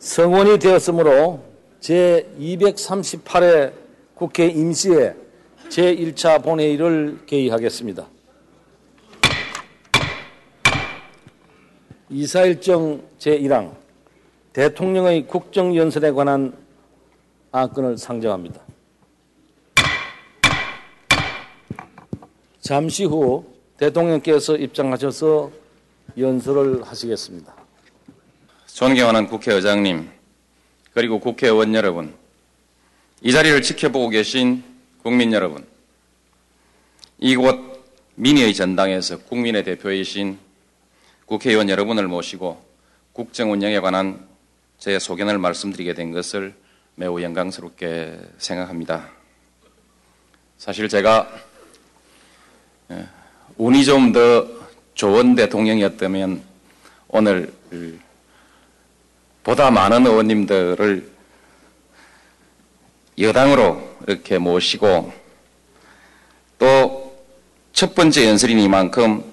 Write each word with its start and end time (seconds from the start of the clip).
성원이 0.00 0.58
되었으므로 0.58 1.44
제238회 1.80 3.72
국회 4.14 4.46
임시회 4.46 5.14
제1차 5.68 6.42
본회의를 6.42 7.20
개의하겠습니다. 7.26 8.06
이사일정 12.08 13.02
제1항 13.18 13.74
대통령의 14.54 15.26
국정연설에 15.26 16.12
관한 16.12 16.56
안건을 17.52 17.98
상정합니다. 17.98 18.62
잠시 22.60 23.04
후 23.04 23.44
대통령께서 23.76 24.56
입장하셔서 24.56 25.50
연설을 26.16 26.84
하시겠습니다. 26.84 27.59
존경하는 28.80 29.26
국회의장님, 29.26 30.08
그리고 30.94 31.20
국회의원 31.20 31.74
여러분, 31.74 32.14
이 33.20 33.30
자리를 33.30 33.60
지켜보고 33.60 34.08
계신 34.08 34.64
국민 35.02 35.34
여러분, 35.34 35.66
이곳 37.18 37.60
민의의 38.14 38.54
전당에서 38.54 39.18
국민의 39.18 39.64
대표이신 39.64 40.38
국회의원 41.26 41.68
여러분을 41.68 42.08
모시고 42.08 42.64
국정 43.12 43.52
운영에 43.52 43.80
관한 43.80 44.26
제 44.78 44.98
소견을 44.98 45.36
말씀드리게 45.36 45.92
된 45.92 46.10
것을 46.10 46.54
매우 46.94 47.20
영광스럽게 47.20 48.18
생각합니다. 48.38 49.10
사실 50.56 50.88
제가 50.88 51.30
예, 52.92 53.06
운이 53.58 53.84
좀 53.84 54.14
더 54.14 54.48
좋은 54.94 55.34
대통령이었다면 55.34 56.42
오늘 57.08 57.52
보다 59.42 59.70
많은 59.70 60.06
의원님들을 60.06 61.10
여당으로 63.18 63.96
이렇게 64.06 64.38
모시고 64.38 65.12
또 66.58 67.10
첫 67.80 67.94
번째 67.94 68.28
연설이니만큼 68.28 69.24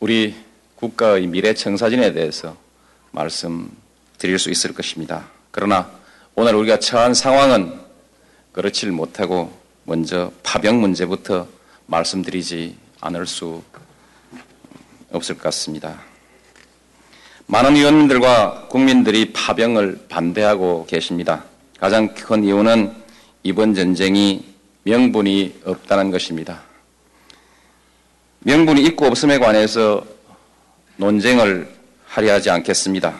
우리 0.00 0.34
국가의 0.74 1.28
미래 1.28 1.54
청사진에 1.54 2.12
대해서 2.12 2.56
말씀드릴 3.12 4.38
수 4.38 4.50
있을 4.50 4.74
것입니다. 4.74 5.30
그러나 5.50 5.90
오늘 6.34 6.54
우리가 6.56 6.78
처한 6.78 7.14
상황은 7.14 7.80
그렇지 8.52 8.84
못하고 8.88 9.58
먼저 9.84 10.30
파병 10.42 10.80
문제부터 10.80 11.48
말씀드리지 11.86 12.76
않을 13.00 13.26
수 13.26 13.62
없을 15.10 15.36
것 15.36 15.44
같습니다. 15.44 15.98
많은 17.48 17.76
의원님들과 17.76 18.66
국민들이 18.68 19.32
파병을 19.32 20.06
반대하고 20.08 20.86
계십니다. 20.86 21.44
가장 21.78 22.12
큰 22.14 22.42
이유는 22.42 22.92
이번 23.44 23.74
전쟁이 23.74 24.44
명분이 24.82 25.60
없다는 25.64 26.10
것입니다. 26.10 26.62
명분이 28.40 28.82
있고 28.86 29.06
없음에 29.06 29.38
관해서 29.38 30.04
논쟁을 30.96 31.68
하려 32.06 32.34
하지 32.34 32.50
않겠습니다. 32.50 33.14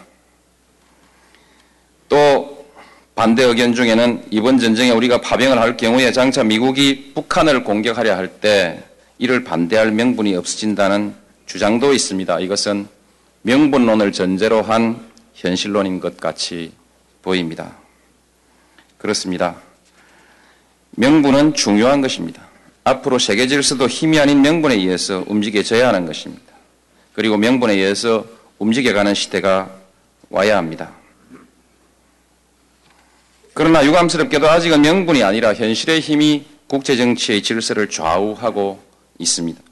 또 2.09 2.67
반대 3.15 3.45
의견 3.45 3.75
중에는 3.75 4.27
이번 4.31 4.59
전쟁에 4.59 4.91
우리가 4.91 5.21
파병을 5.21 5.61
할 5.61 5.77
경우에 5.77 6.12
장차 6.12 6.43
미국이 6.43 7.12
북한을 7.15 7.65
공격하려 7.65 8.17
할 8.17 8.41
때 8.41 8.83
이를 9.19 9.45
반대할 9.45 9.93
명분이 9.93 10.34
없어진다는 10.37 11.15
주장도 11.47 11.95
있습니다. 11.95 12.41
이것은 12.41 12.89
명분론을 13.47 14.11
전제로 14.11 14.61
한 14.61 15.01
현실론인 15.34 16.01
것 16.01 16.17
같이 16.17 16.73
보입니다. 17.23 17.77
그렇습니다. 18.99 19.55
명분은 20.91 21.55
중요한 21.55 22.01
것입니다. 22.01 22.43
앞으로 22.83 23.21
세계 23.21 23.47
질서도 23.47 23.87
힘이 23.87 24.19
아닌 24.19 24.43
명분에 24.43 24.75
의해서 24.75 25.25
움직여져야 25.29 25.87
하는 25.87 26.06
것입니다. 26.06 26.43
그리고 27.12 27.37
명분에 27.37 27.75
의해서 27.75 28.27
움직여가는 28.59 29.15
시대가 29.15 29.71
와야 30.29 30.56
합니다. 30.56 30.91
그러나 33.55 33.87
유감스럽게도 33.87 34.51
아직은 34.51 34.83
명분이 34.83 35.23
아니라 35.23 35.55
현실의 35.55 36.01
힘이 36.01 36.45
국제정치의 36.67 37.45
질서를 37.45 37.91
좌우하고 37.91 38.83
있습니다. 39.21 39.62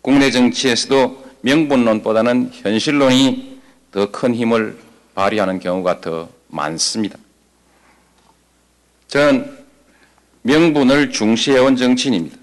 국내 0.00 0.32
정치에서도 0.32 1.21
명분론보다는 1.42 2.50
현실론이 2.52 3.60
더 3.92 4.10
큰 4.10 4.34
힘을 4.34 4.78
발휘하는 5.14 5.60
경우가 5.60 6.00
더 6.00 6.28
많습니다. 6.48 7.18
저는 9.08 9.58
명분을 10.42 11.10
중시해온 11.12 11.76
정치인입니다. 11.76 12.36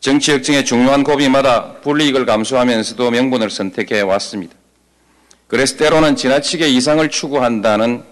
정치 0.00 0.32
역정의 0.32 0.64
중요한 0.64 1.04
고비마다 1.04 1.74
불이익을 1.74 2.26
감수하면서도 2.26 3.10
명분을 3.10 3.50
선택해 3.50 4.00
왔습니다. 4.00 4.54
그래서 5.46 5.76
때로는 5.76 6.16
지나치게 6.16 6.68
이상을 6.68 7.08
추구한다는 7.08 8.02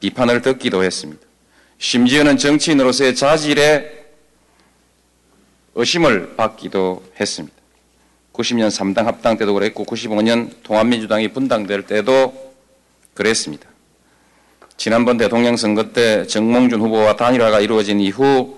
비판을 0.00 0.42
듣기도 0.42 0.84
했습니다. 0.84 1.22
심지어는 1.78 2.36
정치인으로서의 2.36 3.14
자질에 3.16 4.02
의심을 5.74 6.36
받기도 6.36 7.02
했습니다. 7.18 7.61
90년 8.32 8.68
3당 8.68 9.04
합당 9.04 9.36
때도 9.36 9.54
그랬고 9.54 9.84
95년 9.84 10.50
통합민주당이 10.62 11.28
분당될 11.28 11.82
때도 11.82 12.52
그랬습니다. 13.14 13.68
지난번 14.76 15.16
대통령 15.16 15.56
선거 15.56 15.92
때 15.92 16.26
정몽준 16.26 16.80
후보와 16.80 17.16
단일화가 17.16 17.60
이루어진 17.60 18.00
이후 18.00 18.56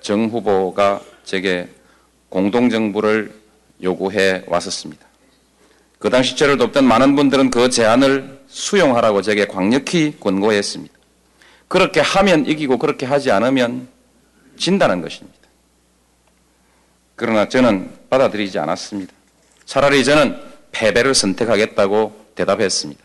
정 0.00 0.26
후보가 0.26 1.00
제게 1.24 1.68
공동정부를 2.28 3.32
요구해 3.82 4.42
왔었습니다. 4.46 5.06
그 5.98 6.10
당시 6.10 6.36
저를 6.36 6.56
돕던 6.56 6.84
많은 6.84 7.14
분들은 7.14 7.50
그 7.50 7.70
제안을 7.70 8.40
수용하라고 8.48 9.22
제게 9.22 9.46
강력히 9.46 10.16
권고했습니다. 10.18 10.92
그렇게 11.68 12.00
하면 12.00 12.44
이기고 12.46 12.78
그렇게 12.78 13.06
하지 13.06 13.30
않으면 13.30 13.88
진다는 14.58 15.00
것입니다. 15.00 15.38
그러나 17.22 17.48
저는 17.48 17.88
받아들이지 18.10 18.58
않았습니다. 18.58 19.12
차라리 19.64 20.02
저는 20.02 20.42
패배를 20.72 21.14
선택하겠다고 21.14 22.30
대답했습니다. 22.34 23.00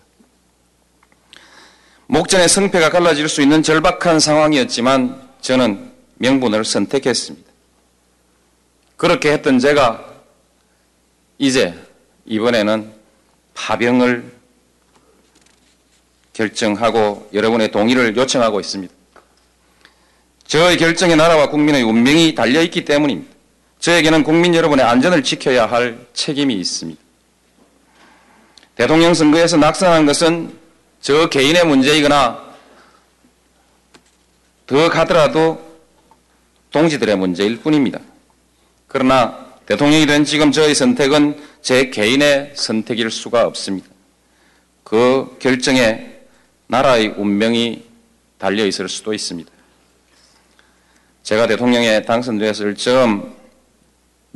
목전의 2.08 2.50
성패가 2.50 2.90
갈라질 2.90 3.30
수 3.30 3.44
있는 3.44 3.62
절박한 3.62 4.20
상황이었지만 4.20 5.22
저는 5.42 5.92
명분을 6.16 6.66
선택했습니다. 6.66 7.48
그렇게 8.96 9.34
했던 9.34 9.60
제가 9.60 10.04
이제 11.38 11.76
이번에는 12.26 12.92
파병을 13.54 14.32
결정하고 16.34 17.30
여러분의 17.36 17.70
동의를 17.70 18.18
요청하고 18.18 18.60
있습니다. 18.62 18.92
저의 20.48 20.78
결정에 20.78 21.16
나라와 21.16 21.52
국민의 21.52 21.84
운명이 21.84 22.34
달려있기 22.34 22.84
때문입니다. 22.84 23.37
저에게는 23.80 24.24
국민 24.24 24.56
여러분의 24.56 24.86
안전을 24.86 25.24
지켜야 25.24 25.66
할 25.66 25.98
책임이 26.14 26.56
있습니다. 26.56 27.02
대통령 28.76 29.14
선거에서 29.14 29.58
낙선한 29.58 30.06
것은 30.06 30.58
저 31.02 31.30
개인의 31.30 31.66
문제이거나 31.66 32.46
더 34.66 34.90
가더라도 34.90 35.66
동지들의 36.72 37.16
문제일 37.16 37.60
뿐입니다. 37.60 38.00
그러나 38.88 39.48
대통령이 39.66 40.06
된 40.06 40.26
지금 40.26 40.52
저의 40.52 40.76
선택은 40.76 41.42
제 41.62 41.90
개인의 41.90 42.54
선택일 42.56 43.10
수가 43.10 43.46
없습니다. 43.48 43.88
그 44.84 45.38
결정에 45.40 46.14
나라의 46.68 47.10
운명이 47.18 47.84
달려 48.38 48.66
있을 48.66 48.90
수도 48.90 49.14
있습니다. 49.14 49.50
제가 51.24 51.48
대통령에 51.48 52.04
당선되었을 52.04 52.76
즈음 52.76 53.37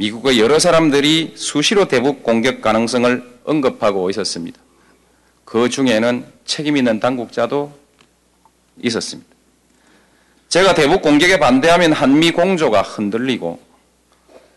미국의 0.01 0.39
여러 0.39 0.57
사람들이 0.57 1.33
수시로 1.35 1.87
대북 1.87 2.23
공격 2.23 2.63
가능성을 2.63 3.41
언급하고 3.43 4.09
있었습니다. 4.09 4.59
그 5.45 5.69
중에는 5.69 6.25
책임 6.43 6.75
있는 6.75 6.99
당국자도 6.99 7.71
있었습니다. 8.81 9.29
제가 10.49 10.73
대북 10.73 11.03
공격에 11.03 11.37
반대하면 11.37 11.93
한미 11.93 12.31
공조가 12.31 12.81
흔들리고 12.81 13.59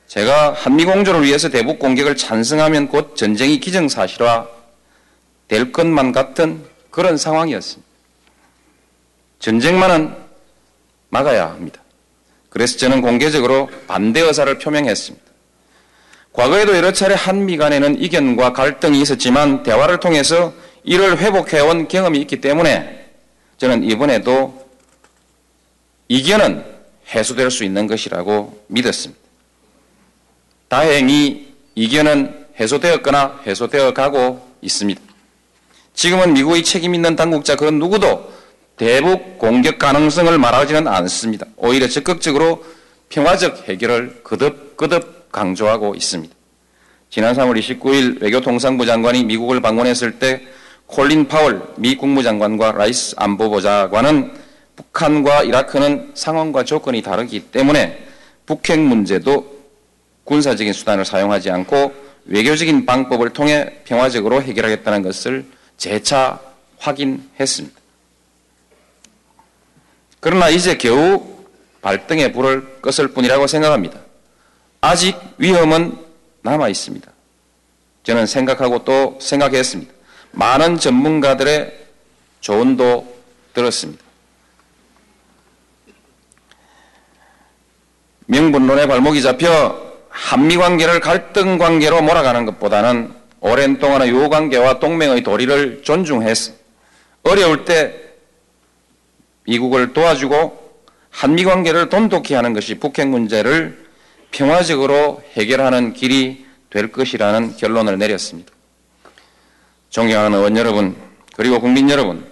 제가 0.06 0.55
한미 0.55 0.87
공조를 0.87 1.25
위해서 1.25 1.50
대북 1.50 1.79
공격을 1.79 2.17
찬성하면 2.17 2.88
곧 2.88 3.14
전쟁이 3.14 3.61
기정사실화 3.61 4.49
될 5.49 5.73
것만 5.73 6.12
같은 6.12 6.64
그런 6.91 7.19
상황이었습니다. 7.19 7.87
전쟁만은 9.41 10.14
막아야 11.11 11.50
합니다. 11.50 11.82
그래서 12.49 12.79
저는 12.79 13.02
공개적으로 13.02 13.69
반대 13.87 14.20
의사를 14.20 14.58
표명했습니다. 14.58 15.24
과거에도 16.34 16.76
여러 16.76 16.92
차례 16.92 17.14
한미 17.14 17.56
간에는 17.56 18.02
이견과 18.02 18.52
갈등이 18.52 19.00
있었지만 19.00 19.62
대화를 19.62 20.00
통해서 20.00 20.52
이를 20.82 21.16
회복해온 21.16 21.86
경험이 21.86 22.20
있기 22.22 22.40
때문에 22.40 23.06
저는 23.56 23.84
이번에도 23.84 24.69
이견은 26.08 26.64
해소될 27.14 27.52
수 27.52 27.62
있는 27.62 27.86
것이라고 27.86 28.64
믿었습니다. 28.66 29.22
다행히 30.66 31.54
이견은 31.76 32.46
해소되었거나 32.58 33.42
해소되어 33.46 33.94
가고 33.94 34.44
있습니다. 34.60 35.00
지금은 35.94 36.34
미국의 36.34 36.64
책임 36.64 36.96
있는 36.96 37.14
당국자 37.14 37.54
그 37.54 37.64
누구도 37.66 38.32
대북 38.76 39.38
공격 39.38 39.78
가능성을 39.78 40.36
말하지는 40.36 40.88
않습니다. 40.88 41.46
오히려 41.56 41.86
적극적으로 41.86 42.64
평화적 43.08 43.69
해결을 43.69 44.22
거듭거듭 44.25 45.13
강조하고 45.34 45.94
있습니다. 45.94 46.34
지난 47.10 47.34
3월 47.34 47.58
29일 47.58 48.22
외교통상부 48.22 48.86
장관이 48.86 49.25
미국을 49.25 49.60
방문했을 49.60 50.19
때 50.19 50.40
콜린 50.86 51.28
파월 51.28 51.62
미 51.76 51.96
국무장관과 51.96 52.72
라이스 52.72 53.14
안보보좌관은 53.19 54.32
북한과 54.76 55.42
이라크는 55.42 56.12
상황과 56.14 56.64
조건이 56.64 57.02
다르기 57.02 57.40
때문에 57.40 58.06
북핵 58.46 58.81
문제도 58.81 59.54
군사적인 60.25 60.72
수단을 60.72 61.04
사용하지 61.04 61.50
않고 61.50 61.92
외교적인 62.26 62.86
방법을 62.86 63.31
통해 63.31 63.81
평화적으로 63.84 64.42
해결하겠다는 64.42 65.02
것을 65.02 65.46
재차 65.76 66.40
확인했습니다. 66.78 67.81
그러나 70.20 70.48
이제 70.48 70.76
겨우 70.76 71.22
발등에 71.82 72.32
불을 72.32 72.81
껐을 72.82 73.14
뿐이라고 73.14 73.46
생각합니다. 73.46 74.04
아직 74.84 75.19
위험은 75.38 75.96
남아 76.42 76.69
있습니다. 76.69 77.10
저는 78.02 78.26
생각하고 78.26 78.84
또 78.84 79.19
생각했습니다. 79.19 79.90
많은 80.32 80.76
전문가들의 80.76 81.86
조언도 82.42 83.16
들었습니다. 83.54 84.04
명분론의 88.26 88.86
발목이 88.86 89.22
잡혀 89.22 89.82
한미 90.10 90.58
관계를 90.58 91.00
갈등 91.00 91.56
관계로 91.56 92.02
몰아가는 92.02 92.44
것보다는 92.44 93.10
오랜 93.40 93.78
동안의 93.78 94.10
요 94.10 94.28
관계와 94.28 94.81
동맹의 94.81 95.22
도리를 95.22 95.82
존중해서 95.82 96.52
어려울 97.22 97.64
때 97.64 97.94
미국을 99.44 99.94
도와주고 99.94 100.62
한미 101.08 101.44
관계를 101.44 101.88
돈독히 101.88 102.34
하는 102.34 102.52
것이 102.52 102.75
북핵 102.75 103.08
문제를 103.08 103.83
평화적으로 104.34 105.22
해결하는 105.34 105.92
길이 105.92 106.44
될 106.69 106.90
것이라는 106.90 107.56
결론을 107.56 107.98
내렸습니다. 107.98 108.52
존경하는 109.90 110.36
의원 110.36 110.56
여러분, 110.56 110.96
그리고 111.36 111.60
국민 111.60 111.88
여러분, 111.88 112.26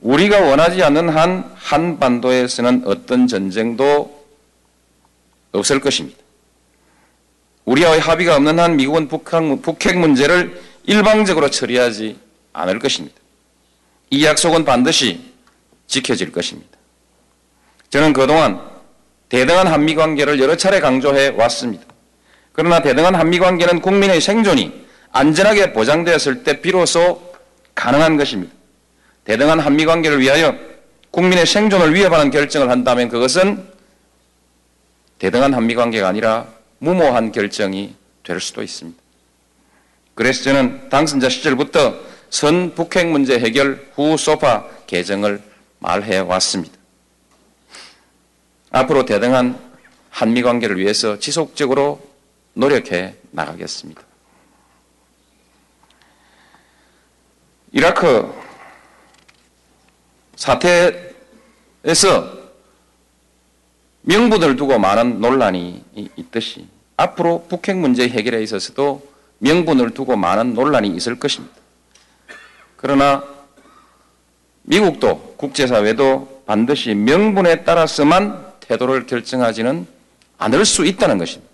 우리가 0.00 0.40
원하지 0.40 0.82
않는 0.82 1.08
한 1.08 1.48
한반도에서는 1.54 2.82
어떤 2.84 3.28
전쟁도 3.28 4.26
없을 5.52 5.78
것입니다. 5.78 6.18
우리와의 7.64 8.00
합의가 8.00 8.34
없는 8.34 8.58
한 8.58 8.74
미국은 8.74 9.06
북핵 9.06 9.98
문제를 9.98 10.60
일방적으로 10.84 11.48
처리하지 11.48 12.18
않을 12.54 12.80
것입니다. 12.80 13.16
이 14.10 14.24
약속은 14.24 14.64
반드시 14.64 15.32
지켜질 15.86 16.32
것입니다. 16.32 16.76
저는 17.90 18.14
그동안 18.14 18.68
대등한 19.30 19.68
한미 19.68 19.94
관계를 19.94 20.40
여러 20.40 20.56
차례 20.56 20.80
강조해 20.80 21.28
왔습니다. 21.28 21.84
그러나 22.52 22.82
대등한 22.82 23.14
한미 23.14 23.38
관계는 23.38 23.80
국민의 23.80 24.20
생존이 24.20 24.86
안전하게 25.12 25.72
보장되었을 25.72 26.42
때 26.42 26.60
비로소 26.60 27.32
가능한 27.74 28.16
것입니다. 28.16 28.52
대등한 29.24 29.60
한미 29.60 29.86
관계를 29.86 30.20
위하여 30.20 30.56
국민의 31.12 31.46
생존을 31.46 31.94
위협하는 31.94 32.30
결정을 32.30 32.70
한다면 32.70 33.08
그것은 33.08 33.64
대등한 35.18 35.54
한미 35.54 35.74
관계가 35.74 36.08
아니라 36.08 36.48
무모한 36.78 37.30
결정이 37.30 37.94
될 38.24 38.40
수도 38.40 38.62
있습니다. 38.62 39.00
그래서 40.14 40.42
저는 40.42 40.88
당선자 40.88 41.28
시절부터 41.28 41.94
선 42.30 42.74
북핵 42.74 43.06
문제 43.08 43.38
해결 43.38 43.90
후 43.94 44.16
소파 44.16 44.64
개정을 44.86 45.40
말해 45.78 46.18
왔습니다. 46.18 46.79
앞으로 48.70 49.04
대등한 49.04 49.58
한미 50.10 50.42
관계를 50.42 50.78
위해서 50.78 51.18
지속적으로 51.18 52.00
노력해 52.54 53.14
나가겠습니다. 53.30 54.02
이라크 57.72 58.32
사태에서 60.36 61.10
명분을 64.02 64.56
두고 64.56 64.78
많은 64.78 65.20
논란이 65.20 65.84
있듯이 66.16 66.66
앞으로 66.96 67.46
북핵 67.48 67.76
문제 67.76 68.08
해결에 68.08 68.42
있어서도 68.42 69.08
명분을 69.38 69.90
두고 69.90 70.16
많은 70.16 70.54
논란이 70.54 70.88
있을 70.88 71.18
것입니다. 71.18 71.54
그러나 72.76 73.22
미국도 74.62 75.34
국제사회도 75.36 76.44
반드시 76.46 76.94
명분에 76.94 77.64
따라서만 77.64 78.49
태도를 78.70 79.06
결정하지는 79.06 79.84
않을 80.38 80.64
수 80.64 80.86
있다는 80.86 81.18
것입니다. 81.18 81.50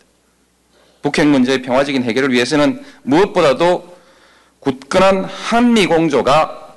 북핵 1.01 1.27
문제의 1.27 1.63
평화적인 1.63 2.03
해결을 2.03 2.31
위해서는 2.33 2.85
무엇보다도 3.05 3.97
굳건한 4.61 5.25
한미 5.25 5.87
공조가 5.87 6.77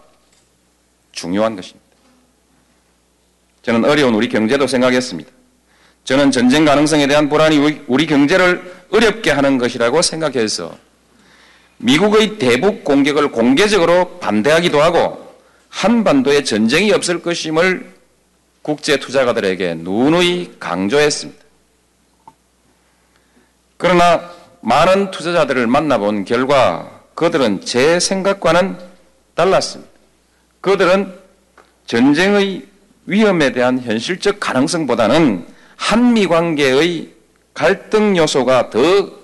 중요한 1.12 1.58
것입니다. 1.58 1.86
저는 3.64 3.84
어려운 3.84 4.14
우리 4.14 4.30
경제도 4.30 4.66
생각했습니다. 4.66 5.30
저는 6.06 6.32
전쟁 6.32 6.64
가능성에 6.64 7.08
대한 7.08 7.28
불안이 7.28 7.84
우리 7.88 8.06
경제를 8.06 8.86
어렵게 8.92 9.32
하는 9.32 9.58
것이라고 9.58 10.02
생각해서 10.02 10.78
미국의 11.78 12.38
대북 12.38 12.84
공격을 12.86 13.32
공개적으로 13.32 14.20
반대하기도 14.20 14.82
하고 14.82 15.36
한반도에 15.68 16.44
전쟁이 16.44 16.92
없을 16.92 17.22
것임을 17.22 17.99
국제 18.62 18.98
투자가들에게 18.98 19.76
누누이 19.76 20.56
강조했습니다. 20.60 21.44
그러나 23.78 24.30
많은 24.62 25.12
투자자들을 25.12 25.68
만나본 25.68 26.26
결과 26.26 27.02
그들은 27.16 27.62
제 27.62 28.00
생각과는 28.00 28.78
달랐습니다. 29.36 29.92
그들은 30.62 31.18
전쟁의 31.86 32.68
위험에 33.06 33.52
대한 33.54 33.80
현실적 33.80 34.40
가능성보다는 34.40 35.48
한미 35.78 36.28
관계의 36.28 37.14
갈등 37.54 38.18
요소가 38.18 38.70
더 38.70 39.20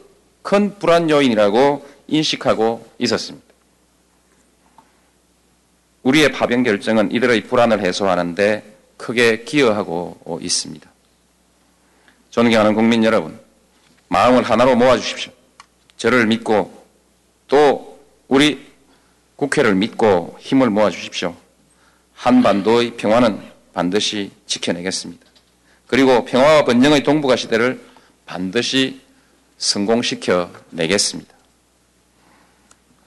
큰 0.46 0.78
불안 0.78 1.10
요인이라고 1.10 1.84
인식하고 2.08 2.88
있었습니다. 3.00 3.48
우리의 6.04 6.32
파병 6.32 6.62
결정은 6.62 7.12
이들의 7.12 7.46
불안을 7.46 7.82
해소하는데 7.82 8.75
크게 8.98 9.44
기여하고 9.44 10.40
있습니다. 10.42 10.90
존경하는 12.30 12.74
국민 12.74 13.04
여러분, 13.04 13.40
마음을 14.08 14.44
하나로 14.44 14.76
모아주십시오. 14.76 15.32
저를 15.98 16.28
믿고 16.28 16.86
또 17.48 18.00
우리 18.28 18.66
국회를 19.36 19.76
믿고 19.76 20.38
힘을 20.40 20.70
모아주십시오. 20.70 21.36
한반도의 22.14 22.98
평화는 22.98 23.42
반드시 23.74 24.32
지켜내겠습니다. 24.46 25.26
그리고 25.88 26.26
평화와 26.26 26.66
번영의 26.66 27.04
동북아 27.04 27.36
시대를 27.36 27.82
반드시 28.26 29.02
성공시켜 29.58 30.52
내겠습니다. 30.72 31.34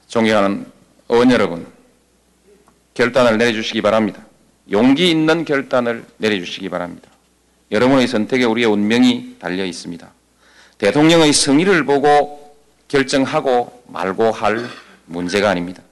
존경하는 0.07 0.71
의원 1.09 1.31
여러분, 1.31 1.67
결단을 2.95 3.39
내려주시기 3.39 3.83
바랍니다. 3.83 4.28
용기 4.71 5.11
있는 5.11 5.45
결단을 5.45 6.05
내려주시기 6.19 6.69
바랍니다. 6.69 7.09
여러분의 7.71 8.07
선택에 8.07 8.45
우리의 8.45 8.67
운명이 8.67 9.37
달려 9.39 9.65
있습니다. 9.65 10.11
대통령의 10.79 11.33
성의를 11.33 11.85
보고 11.85 12.57
결정하고 12.89 13.83
말고 13.89 14.31
할 14.31 14.67
문제가 15.07 15.51
아닙니다. 15.51 15.83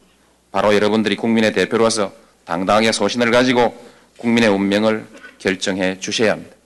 바로 0.53 0.75
여러분들이 0.75 1.17
국민의 1.17 1.53
대표로서 1.53 2.13
당당하게 2.45 2.93
소신을 2.93 3.31
가지고 3.31 3.77
국민의 4.19 4.49
운명을 4.49 5.07
결정해 5.39 5.99
주셔야 6.01 6.33
합니다. 6.33 6.57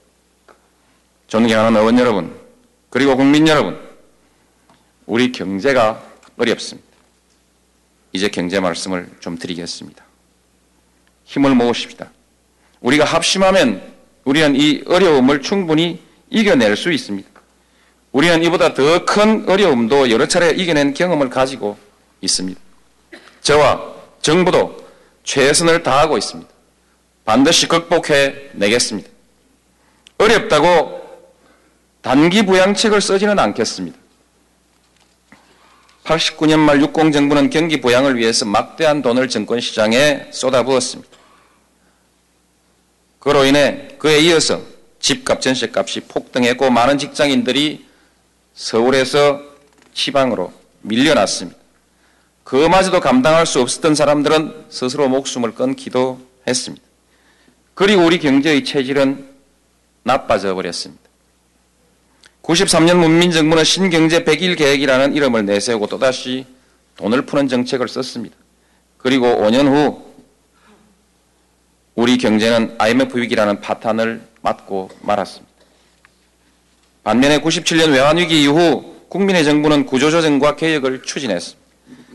존경하는 1.27 1.77
의원 1.79 1.97
여러분, 1.99 2.33
그리고 2.89 3.15
국민 3.15 3.47
여러분, 3.47 3.79
우리 5.05 5.31
경제가 5.31 6.03
어렵습니다. 6.37 6.87
이제 8.13 8.27
경제 8.29 8.59
말씀을 8.59 9.09
좀 9.19 9.37
드리겠습니다. 9.37 10.03
힘을 11.31 11.55
모으십시다. 11.55 12.11
우리가 12.81 13.05
합심하면 13.05 13.81
우리는 14.25 14.53
이 14.55 14.83
어려움을 14.85 15.41
충분히 15.41 16.01
이겨낼 16.29 16.75
수 16.75 16.91
있습니다. 16.91 17.29
우리는 18.11 18.43
이보다 18.43 18.73
더 18.73 19.05
큰 19.05 19.47
어려움도 19.47 20.11
여러 20.11 20.27
차례 20.27 20.49
이겨낸 20.49 20.93
경험을 20.93 21.29
가지고 21.29 21.77
있습니다. 22.19 22.59
저와 23.41 23.81
정부도 24.21 24.85
최선을 25.23 25.83
다하고 25.83 26.17
있습니다. 26.17 26.51
반드시 27.23 27.67
극복해 27.69 28.49
내겠습니다. 28.53 29.09
어렵다고 30.17 31.01
단기 32.01 32.45
부양책을 32.45 32.99
쓰지는 32.99 33.39
않겠습니다. 33.39 33.97
89년 36.03 36.59
말 36.59 36.81
육공정부는 36.81 37.49
경기 37.51 37.79
부양을 37.79 38.17
위해서 38.17 38.43
막대한 38.45 39.01
돈을 39.01 39.29
정권시장에 39.29 40.27
쏟아부었습니다. 40.31 41.10
그로 43.21 43.45
인해 43.45 43.87
그에 43.99 44.19
이어서 44.19 44.61
집값, 44.99 45.41
전세값이 45.41 46.01
폭등했고 46.01 46.71
많은 46.71 46.97
직장인들이 46.97 47.85
서울에서 48.55 49.39
지방으로 49.93 50.51
밀려났습니다. 50.81 51.57
그마저도 52.43 52.99
감당할 52.99 53.45
수 53.45 53.61
없었던 53.61 53.93
사람들은 53.93 54.65
스스로 54.69 55.07
목숨을 55.07 55.53
끊기도 55.53 56.19
했습니다. 56.47 56.83
그리고 57.75 58.03
우리 58.03 58.17
경제의 58.17 58.65
체질은 58.65 59.29
나빠져 60.01 60.55
버렸습니다. 60.55 61.03
93년 62.41 62.95
문민정부는 62.95 63.63
신경제 63.63 64.23
100일 64.23 64.57
계획이라는 64.57 65.13
이름을 65.13 65.45
내세우고 65.45 65.85
또다시 65.87 66.47
돈을 66.97 67.27
푸는 67.27 67.47
정책을 67.47 67.87
썼습니다. 67.87 68.35
그리고 68.97 69.27
5년 69.27 69.67
후 69.67 70.10
우리 71.95 72.17
경제는 72.17 72.75
IMF 72.77 73.17
위기라는 73.17 73.61
파탄을 73.61 74.21
맞고 74.41 74.89
말았습니다. 75.01 75.51
반면에 77.03 77.39
97년 77.39 77.91
외환위기 77.91 78.43
이후 78.43 78.95
국민의 79.09 79.43
정부는 79.43 79.85
구조조정과 79.85 80.55
개혁을 80.55 81.03
추진했습니다. 81.03 81.59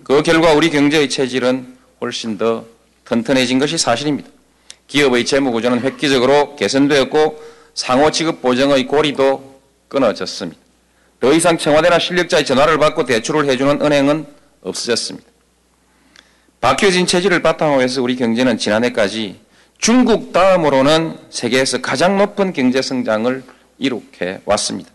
그 0.04 0.23
결과 0.23 0.52
우리 0.52 0.71
경제의 0.71 1.11
체질은 1.11 1.76
훨씬 2.00 2.38
더 2.38 2.64
튼튼해진 3.04 3.59
것이 3.59 3.76
사실입니다. 3.76 4.30
기업의 4.87 5.25
재무구조는 5.25 5.80
획기적으로 5.80 6.56
개선되었고 6.56 7.42
상호 7.75 8.11
지급 8.11 8.40
보정의 8.40 8.87
고리도 8.87 9.61
끊어졌습니다. 9.88 10.61
더 11.21 11.33
이상 11.33 11.59
청와대나 11.59 11.99
실력자의 11.99 12.47
전화를 12.47 12.78
받고 12.78 13.04
대출을 13.04 13.49
해주는 13.49 13.83
은행은 13.83 14.26
없어졌습니다. 14.62 15.28
바뀌어진 16.61 17.06
체질을 17.06 17.42
바탕으로 17.42 17.83
해서 17.83 18.02
우리 18.02 18.16
경제는 18.16 18.59
지난해까지 18.59 19.45
중국 19.78 20.33
다음으로는 20.33 21.18
세계에서 21.30 21.80
가장 21.80 22.18
높은 22.18 22.52
경제 22.52 22.83
성장을 22.83 23.42
이룩해 23.78 24.40
왔습니다. 24.45 24.90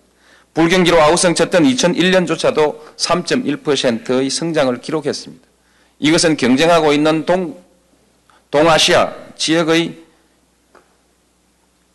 불경기로 0.54 1.02
아우성쳤던 1.02 1.64
2001년조차도 1.64 2.98
3.1%의 2.98 4.30
성장을 4.30 4.82
기록했습니다. 4.82 5.48
이것은 6.00 6.36
경쟁하고 6.36 6.94
있는 6.94 7.26
동, 7.26 7.62
동아시아 8.50 9.14
지역의 9.38 9.98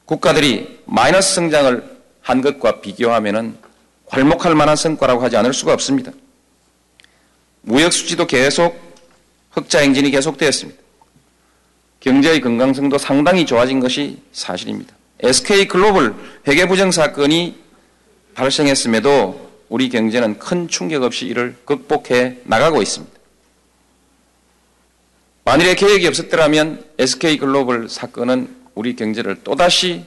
국가들이 0.06 0.80
마이너스 0.86 1.34
성장을 1.34 1.96
한 2.22 2.40
것과 2.40 2.80
비교하면 2.80 3.58
괄목할 4.06 4.54
만한 4.54 4.76
성과라고 4.76 5.22
하지 5.22 5.36
않을 5.36 5.52
수가 5.52 5.72
없습니다. 5.72 6.12
무역 7.62 7.92
수지도 7.92 8.26
계속 8.26 8.80
흑자 9.50 9.80
행진이 9.80 10.12
계속되었습니다. 10.12 10.85
경제의 12.00 12.40
건강성도 12.40 12.98
상당히 12.98 13.46
좋아진 13.46 13.80
것이 13.80 14.22
사실입니다. 14.32 14.94
SK 15.20 15.66
글로벌 15.66 16.14
회계 16.46 16.66
부정 16.66 16.90
사건이 16.90 17.58
발생했음에도 18.34 19.46
우리 19.68 19.88
경제는 19.88 20.38
큰 20.38 20.68
충격 20.68 21.02
없이 21.02 21.26
이를 21.26 21.56
극복해 21.64 22.38
나가고 22.44 22.82
있습니다. 22.82 23.16
만일에 25.44 25.74
계획이 25.74 26.06
없었더라면 26.08 26.84
SK 26.98 27.38
글로벌 27.38 27.88
사건은 27.88 28.54
우리 28.74 28.94
경제를 28.94 29.42
또다시 29.42 30.04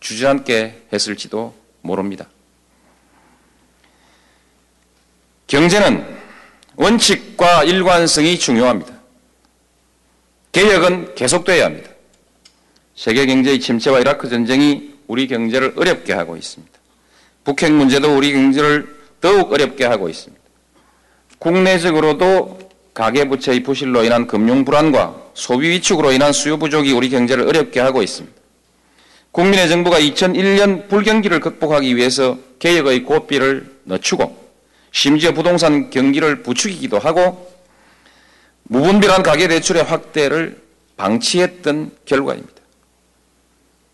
주저앉게 0.00 0.86
했을지도 0.92 1.54
모릅니다. 1.82 2.28
경제는 5.46 6.06
원칙과 6.76 7.64
일관성이 7.64 8.38
중요합니다. 8.38 8.99
개혁은 10.52 11.14
계속돼야 11.14 11.66
합니다. 11.66 11.90
세계 12.96 13.24
경제의 13.26 13.60
침체와 13.60 14.00
이라크 14.00 14.28
전쟁이 14.28 14.94
우리 15.06 15.26
경제를 15.26 15.74
어렵게 15.76 16.12
하고 16.12 16.36
있습니다. 16.36 16.72
북핵 17.44 17.72
문제도 17.72 18.14
우리 18.14 18.32
경제를 18.32 18.96
더욱 19.20 19.52
어렵게 19.52 19.84
하고 19.84 20.08
있습니다. 20.08 20.42
국내적으로도 21.38 22.58
가계부채의 22.94 23.62
부실로 23.62 24.04
인한 24.04 24.26
금융 24.26 24.64
불안과 24.64 25.16
소비 25.34 25.70
위축으로 25.70 26.12
인한 26.12 26.32
수요 26.32 26.58
부족이 26.58 26.92
우리 26.92 27.08
경제를 27.08 27.46
어렵게 27.46 27.80
하고 27.80 28.02
있습니다. 28.02 28.36
국민의 29.32 29.68
정부가 29.68 30.00
2001년 30.00 30.88
불경기를 30.88 31.38
극복하기 31.40 31.96
위해서 31.96 32.36
개혁의 32.58 33.04
고삐를 33.04 33.78
늦추고 33.86 34.36
심지어 34.90 35.32
부동산 35.32 35.88
경기를 35.90 36.42
부추기기도 36.42 36.98
하고 36.98 37.48
무분별한 38.70 39.24
가계대출의 39.24 39.82
확대를 39.82 40.62
방치했던 40.96 41.90
결과입니다. 42.04 42.54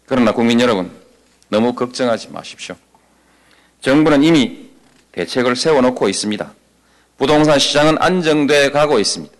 그러나 0.05 0.33
국민 0.33 0.61
여러분, 0.61 0.91
너무 1.49 1.73
걱정하지 1.75 2.29
마십시오. 2.29 2.75
정부는 3.81 4.23
이미 4.23 4.69
대책을 5.13 5.57
세워놓고 5.57 6.11
있습니다. 6.11 6.53
부동산 7.17 7.59
시장은 7.59 7.97
안정돼 7.99 8.71
가고 8.71 8.99
있습니다. 8.99 9.35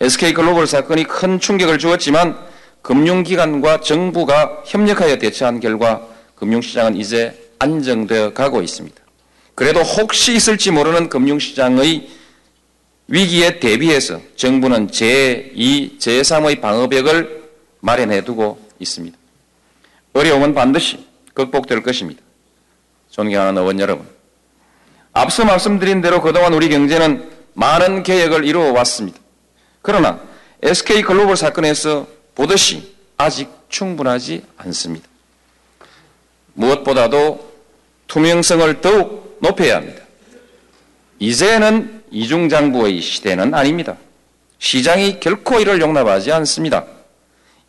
SK 0.00 0.32
글로벌 0.32 0.66
사건이 0.66 1.04
큰 1.04 1.38
충격을 1.38 1.78
주었지만 1.78 2.36
금융기관과 2.82 3.80
정부가 3.80 4.64
협력하여 4.66 5.18
대처한 5.18 5.60
결과 5.60 6.04
금융시장은 6.34 6.96
이제 6.96 7.52
안정되어 7.60 8.32
가고 8.34 8.60
있습니다. 8.60 9.00
그래도 9.54 9.82
혹시 9.82 10.34
있을지 10.34 10.72
모르는 10.72 11.08
금융시장의 11.08 12.17
위기에 13.08 13.58
대비해서 13.58 14.20
정부는 14.36 14.88
제2, 14.88 15.98
제3의 15.98 16.60
방어벽을 16.60 17.48
마련해 17.80 18.22
두고 18.24 18.60
있습니다. 18.78 19.16
어려움은 20.12 20.54
반드시 20.54 21.06
극복될 21.34 21.82
것입니다. 21.82 22.22
존경하는 23.10 23.60
의원 23.60 23.80
여러분. 23.80 24.06
앞서 25.12 25.44
말씀드린 25.44 26.02
대로 26.02 26.20
그동안 26.20 26.52
우리 26.52 26.68
경제는 26.68 27.30
많은 27.54 28.02
개혁을 28.02 28.44
이루어 28.44 28.72
왔습니다. 28.72 29.18
그러나 29.80 30.20
SK 30.62 31.02
글로벌 31.02 31.36
사건에서 31.36 32.06
보듯이 32.34 32.94
아직 33.16 33.48
충분하지 33.68 34.44
않습니다. 34.58 35.08
무엇보다도 36.54 37.52
투명성을 38.06 38.80
더욱 38.80 39.38
높여야 39.40 39.76
합니다. 39.76 40.02
이제는 41.18 41.97
이중장부의 42.10 43.00
시대는 43.00 43.54
아닙니다. 43.54 43.96
시장이 44.58 45.20
결코 45.20 45.60
이를 45.60 45.80
용납하지 45.80 46.32
않습니다. 46.32 46.84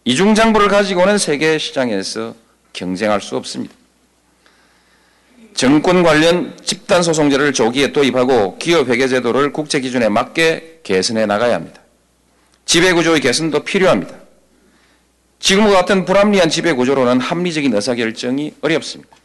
이중장부를 0.05 0.69
가지고는 0.69 1.17
세계 1.17 1.57
시장에서 1.57 2.35
경쟁할 2.73 3.21
수 3.21 3.35
없습니다. 3.35 3.73
정권 5.53 6.03
관련 6.03 6.55
집단 6.63 7.03
소송제를 7.03 7.53
조기에 7.53 7.91
도입하고 7.91 8.57
기업 8.57 8.87
회계 8.87 9.07
제도를 9.07 9.51
국제 9.51 9.79
기준에 9.79 10.07
맞게 10.07 10.79
개선해 10.83 11.25
나가야 11.25 11.55
합니다. 11.55 11.81
지배 12.65 12.93
구조의 12.93 13.19
개선도 13.19 13.63
필요합니다. 13.63 14.15
지금과 15.39 15.71
같은 15.71 16.05
불합리한 16.05 16.49
지배 16.49 16.73
구조로는 16.73 17.19
합리적인 17.19 17.73
의사결정이 17.73 18.53
어렵습니다. 18.61 19.15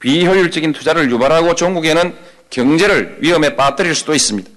비효율적인 0.00 0.72
투자를 0.72 1.10
유발하고 1.10 1.54
종국에는 1.54 2.14
경제를 2.50 3.18
위험에 3.20 3.56
빠뜨릴 3.56 3.94
수도 3.94 4.14
있습니다. 4.14 4.50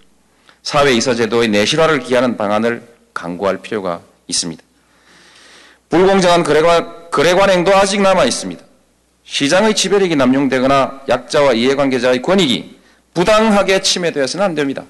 사회 0.64 0.94
이사 0.94 1.14
제도의 1.14 1.50
내실화를 1.50 2.00
기하는 2.00 2.38
방안을 2.38 2.82
강구할 3.14 3.58
필요가 3.62 4.02
있습니다. 4.28 4.64
불공정한 5.90 6.44
거래관, 6.44 7.12
거래관 7.12 7.50
행도 7.50 7.76
아직 7.76 8.02
남아 8.02 8.24
있습니다. 8.24 8.64
시장의 9.26 9.76
지배력이 9.76 10.16
남용되거나 10.16 11.04
약자와 11.08 11.54
이해관계자의 11.54 12.22
권익이 12.22 12.80
부당하게 13.14 13.82
침해되어서는 13.82 14.46
안 14.46 14.56
됩니다. 14.56 14.86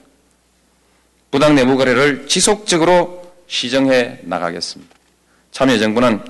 부당 1.30 1.56
내부 1.56 1.75
거래를 1.75 2.27
지속적으로 2.27 3.34
시정해 3.48 4.20
나가겠습니다. 4.22 4.96
참여정부는 5.51 6.24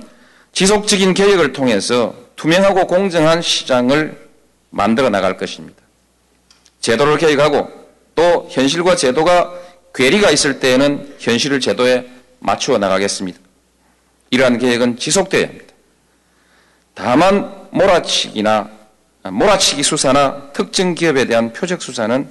지속적인 0.52 1.14
개혁을 1.14 1.52
통해서 1.52 2.14
투명하고 2.36 2.86
공정한 2.86 3.42
시장을 3.42 4.28
만들어 4.70 5.10
나갈 5.10 5.36
것입니다. 5.36 5.80
제도를 6.80 7.18
개혁하고 7.18 7.83
또 8.14 8.48
현실과 8.50 8.96
제도가 8.96 9.52
괴리가 9.94 10.30
있을 10.30 10.60
때에는 10.60 11.16
현실을 11.18 11.60
제도에 11.60 12.08
맞추어 12.40 12.78
나가겠습니다. 12.78 13.38
이러한 14.30 14.58
계획은 14.58 14.98
지속되어야 14.98 15.46
합니다. 15.46 15.66
다만 16.94 17.68
몰아치기나 17.70 18.70
몰아치기 19.30 19.82
수사나 19.82 20.52
특정 20.52 20.94
기업에 20.94 21.24
대한 21.26 21.52
표적 21.52 21.80
수사는 21.82 22.28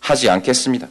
하지 0.00 0.28
않겠습니다. 0.28 0.88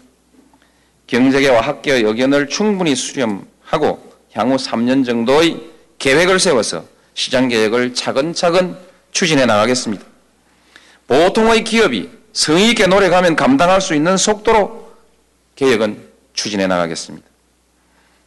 경제계와 1.07 1.61
학계의 1.61 2.03
의견을 2.03 2.47
충분히 2.49 2.95
수렴하고 2.95 4.13
향후 4.33 4.55
3년 4.55 5.05
정도의 5.05 5.61
계획을 5.99 6.39
세워서 6.39 6.85
시장 7.13 7.47
개혁을 7.47 7.93
차근차근 7.93 8.77
추진해 9.11 9.45
나가겠습니다. 9.45 10.03
보통의 11.07 11.63
기업이 11.63 12.09
성의 12.35 12.69
있게 12.71 12.85
노력하면 12.85 13.37
감당할 13.37 13.79
수 13.79 13.95
있는 13.95 14.17
속도로 14.17 14.91
개혁은 15.55 16.05
추진해 16.33 16.67
나가겠습니다. 16.67 17.25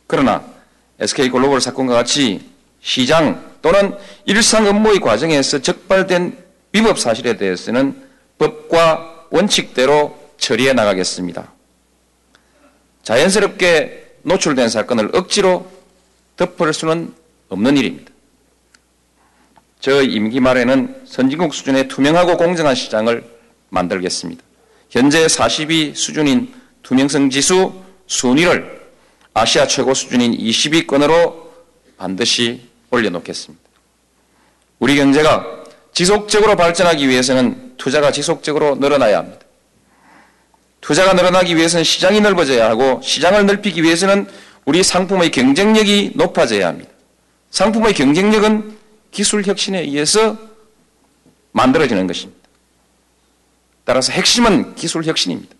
그러나 0.07 0.43
SK글로벌 0.99 1.61
사건과 1.61 1.95
같이 1.95 2.51
시장 2.81 3.53
또는 3.61 3.95
일상 4.25 4.67
업무의 4.67 5.01
과정에서 5.01 5.61
적발된 5.61 6.37
위법 6.73 6.99
사실에 6.99 7.37
대해서는 7.37 8.03
법과 8.39 9.27
원칙대로 9.31 10.19
처리해 10.39 10.73
나가겠습니다. 10.73 11.53
자연스럽게 13.03 14.17
노출된 14.23 14.71
사건을 14.71 15.11
억지로 15.15 15.71
덮을 16.37 16.73
수는 16.73 17.13
없는 17.51 17.77
일입니다. 17.77 18.11
저 19.81 20.03
임기 20.03 20.41
말에는 20.41 21.03
선진국 21.07 21.53
수준의 21.53 21.89
투명하고 21.89 22.39
공정한 22.39 22.75
시장을 22.75 23.38
만들겠습니다. 23.71 24.43
현재 24.91 25.29
42 25.29 25.95
수준인 25.95 26.53
투명성 26.83 27.31
지수 27.31 27.73
순위를 28.07 28.81
아시아 29.35 29.67
최고 29.67 29.95
수준인 29.95 30.37
20위권으로 30.37 31.49
반드시 31.97 32.63
올려놓겠습니다. 32.91 33.63
우리 34.79 34.97
경제가 34.97 35.65
지속적으로 35.93 36.57
발전하기 36.57 37.09
위해서는 37.09 37.75
투자가 37.77 38.13
지속적으로 38.13 38.77
늘어나야 38.77 39.19
합니다. 39.19 39.41
투자가 40.81 41.13
늘어나기 41.13 41.57
위해서는 41.57 41.85
시장이 41.85 42.21
넓어져야 42.21 42.71
하고 42.71 43.01
시장을 43.03 43.47
넓히기 43.47 43.83
위해서는 43.83 44.29
우리 44.65 44.83
상품의 44.83 45.31
경쟁력이 45.31 46.13
높아져야 46.15 46.69
합니다. 46.69 46.91
상품의 47.51 47.95
경쟁력은 47.95 48.79
기술 49.11 49.43
혁신에 49.45 49.81
의해서 49.81 50.37
만들어지는 51.53 52.07
것입니다. 52.07 52.38
따라서 53.89 54.13
핵심은 54.13 54.75
기술 54.75 55.03
혁신입니다. 55.05 55.57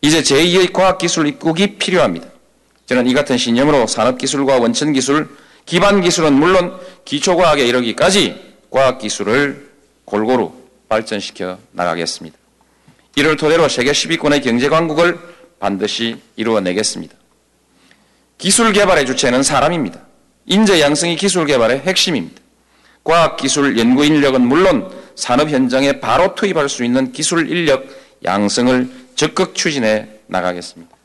이제 0.00 0.22
제2의 0.22 0.72
과학기술 0.72 1.26
입국이 1.26 1.76
필요합니다. 1.76 2.26
저는 2.86 3.06
이 3.06 3.12
같은 3.12 3.36
신념으로 3.36 3.86
산업기술과 3.86 4.58
원천기술, 4.58 5.28
기반기술은 5.66 6.32
물론 6.32 6.80
기초과학에 7.04 7.66
이르기까지 7.66 8.56
과학기술을 8.70 9.72
골고루 10.06 10.54
발전시켜 10.88 11.58
나가겠습니다. 11.72 12.38
이를 13.16 13.36
토대로 13.36 13.68
세계 13.68 13.92
10위권의 13.92 14.42
경제강국을 14.42 15.18
반드시 15.58 16.16
이루어내겠습니다. 16.36 17.14
기술 18.38 18.72
개발의 18.72 19.04
주체는 19.04 19.42
사람입니다. 19.42 20.00
인재 20.46 20.80
양성이 20.80 21.14
기술 21.14 21.44
개발의 21.44 21.80
핵심입니다. 21.80 22.40
과학기술 23.04 23.78
연구 23.78 24.06
인력은 24.06 24.40
물론 24.40 24.99
산업 25.14 25.50
현장에 25.50 26.00
바로 26.00 26.34
투입할 26.34 26.68
수 26.68 26.84
있는 26.84 27.12
기술 27.12 27.50
인력 27.50 27.86
양성을 28.24 28.88
적극 29.14 29.54
추진해 29.54 30.08
나가겠습니다. 30.26 30.96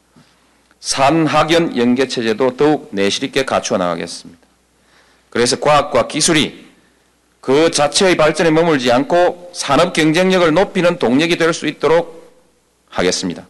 산학연 0.80 1.78
연계체제도 1.78 2.58
더욱 2.58 2.90
내실 2.92 3.24
있게 3.26 3.46
갖추어 3.46 3.78
나가겠습니다. 3.78 4.40
그래서 5.30 5.60
과학과 5.60 6.08
기술이 6.08 6.66
그 7.42 7.70
자체의 7.72 8.18
발전에 8.18 8.52
머물지 8.52 8.92
않고 8.92 9.52
산업 9.54 9.94
경쟁력을 9.94 10.52
높이는 10.54 10.98
동력이 10.98 11.38
될 11.38 11.54
수 11.54 11.68
있도록 11.68 12.26
하겠습니다. 12.90 13.48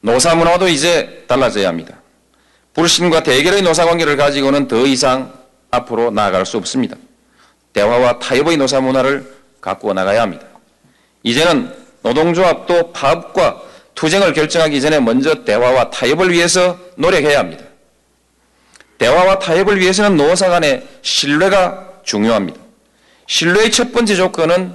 노사 0.00 0.34
문화도 0.34 0.68
이제 0.68 1.24
달라져야 1.26 1.68
합니다. 1.68 2.00
불신과 2.74 3.22
대결의 3.22 3.62
노사 3.62 3.84
관계를 3.84 4.16
가지고는 4.16 4.68
더 4.68 4.86
이상 4.86 5.32
앞으로 5.70 6.10
나아갈 6.10 6.46
수 6.46 6.56
없습니다. 6.56 6.96
대화와 7.76 8.18
타협의 8.18 8.56
노사 8.56 8.80
문화를 8.80 9.30
가꾸어 9.60 9.92
나가야 9.92 10.22
합니다. 10.22 10.46
이제는 11.22 11.70
노동조합도 12.02 12.92
파업과 12.92 13.60
투쟁을 13.94 14.32
결정하기 14.32 14.80
전에 14.80 14.98
먼저 14.98 15.44
대화와 15.44 15.90
타협을 15.90 16.32
위해서 16.32 16.78
노력해야 16.96 17.38
합니다. 17.38 17.64
대화와 18.96 19.38
타협을 19.40 19.78
위해서는 19.78 20.16
노사 20.16 20.48
간의 20.48 20.86
신뢰가 21.02 22.00
중요합니다. 22.02 22.58
신뢰의 23.26 23.70
첫 23.70 23.92
번째 23.92 24.14
조건은 24.14 24.74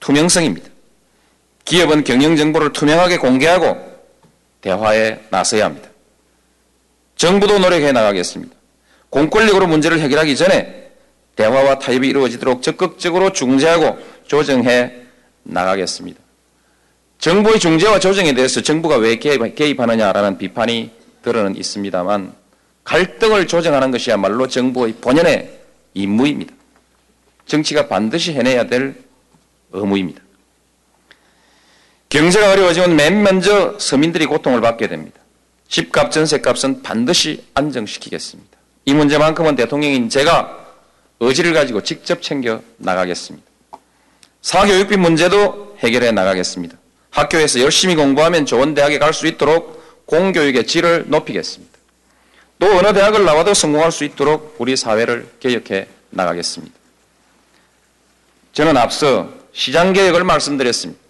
투명성입니다. 0.00 0.66
기업은 1.66 2.04
경영 2.04 2.36
정보를 2.36 2.72
투명하게 2.72 3.18
공개하고 3.18 3.76
대화에 4.62 5.20
나서야 5.28 5.66
합니다. 5.66 5.90
정부도 7.16 7.58
노력해 7.58 7.92
나가겠습니다. 7.92 8.54
공권력으로 9.10 9.66
문제를 9.66 10.00
해결하기 10.00 10.36
전에 10.36 10.87
대화와 11.38 11.78
타협이 11.78 12.08
이루어지도록 12.08 12.62
적극적으로 12.62 13.32
중재하고 13.32 13.96
조정해 14.26 14.92
나가겠습니다. 15.44 16.20
정부의 17.18 17.60
중재와 17.60 18.00
조정에 18.00 18.34
대해서 18.34 18.60
정부가 18.60 18.96
왜 18.96 19.16
개입하느냐라는 19.18 20.36
비판이 20.38 20.90
들어는 21.22 21.56
있습니다만 21.56 22.32
갈등을 22.82 23.46
조정하는 23.46 23.92
것이야말로 23.92 24.48
정부의 24.48 24.94
본연의 25.00 25.58
임무입니다. 25.94 26.52
정치가 27.46 27.86
반드시 27.86 28.32
해내야 28.32 28.66
될 28.66 28.96
의무입니다. 29.70 30.20
경제가 32.08 32.50
어려워지면 32.50 32.96
맨 32.96 33.22
먼저 33.22 33.78
서민들이 33.78 34.26
고통을 34.26 34.60
받게 34.60 34.88
됩니다. 34.88 35.20
집값, 35.68 36.10
전세값은 36.10 36.82
반드시 36.82 37.44
안정시키겠습니다. 37.54 38.58
이 38.86 38.94
문제만큼은 38.94 39.54
대통령인 39.54 40.08
제가 40.08 40.67
의지를 41.20 41.52
가지고 41.52 41.82
직접 41.82 42.22
챙겨 42.22 42.62
나가겠습니다. 42.76 43.46
사교육비 44.42 44.96
문제도 44.96 45.76
해결해 45.80 46.12
나가겠습니다. 46.12 46.76
학교에서 47.10 47.60
열심히 47.60 47.96
공부하면 47.96 48.46
좋은 48.46 48.74
대학에 48.74 48.98
갈 48.98 49.12
수 49.12 49.26
있도록 49.26 50.06
공교육의 50.06 50.66
질을 50.66 51.04
높이겠습니다. 51.08 51.76
또 52.58 52.66
어느 52.78 52.92
대학을 52.92 53.24
나와도 53.24 53.54
성공할 53.54 53.92
수 53.92 54.04
있도록 54.04 54.56
우리 54.58 54.76
사회를 54.76 55.28
개혁해 55.40 55.86
나가겠습니다. 56.10 56.74
저는 58.52 58.76
앞서 58.76 59.30
시장개혁을 59.52 60.24
말씀드렸습니다. 60.24 61.00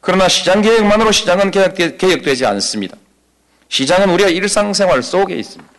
그러나 0.00 0.28
시장개혁만으로 0.28 1.12
시장은 1.12 1.50
개혁되지 1.50 2.46
않습니다. 2.46 2.96
시장은 3.68 4.10
우리의 4.10 4.34
일상생활 4.34 5.02
속에 5.02 5.34
있습니다. 5.36 5.72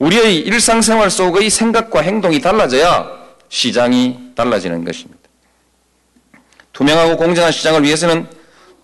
우리의 0.00 0.38
일상생활 0.38 1.10
속의 1.10 1.50
생각과 1.50 2.00
행동이 2.00 2.40
달라져야 2.40 3.20
시장이 3.50 4.32
달라지는 4.34 4.82
것입니다. 4.84 5.20
투명하고 6.72 7.18
공정한 7.18 7.52
시장을 7.52 7.82
위해서는 7.84 8.26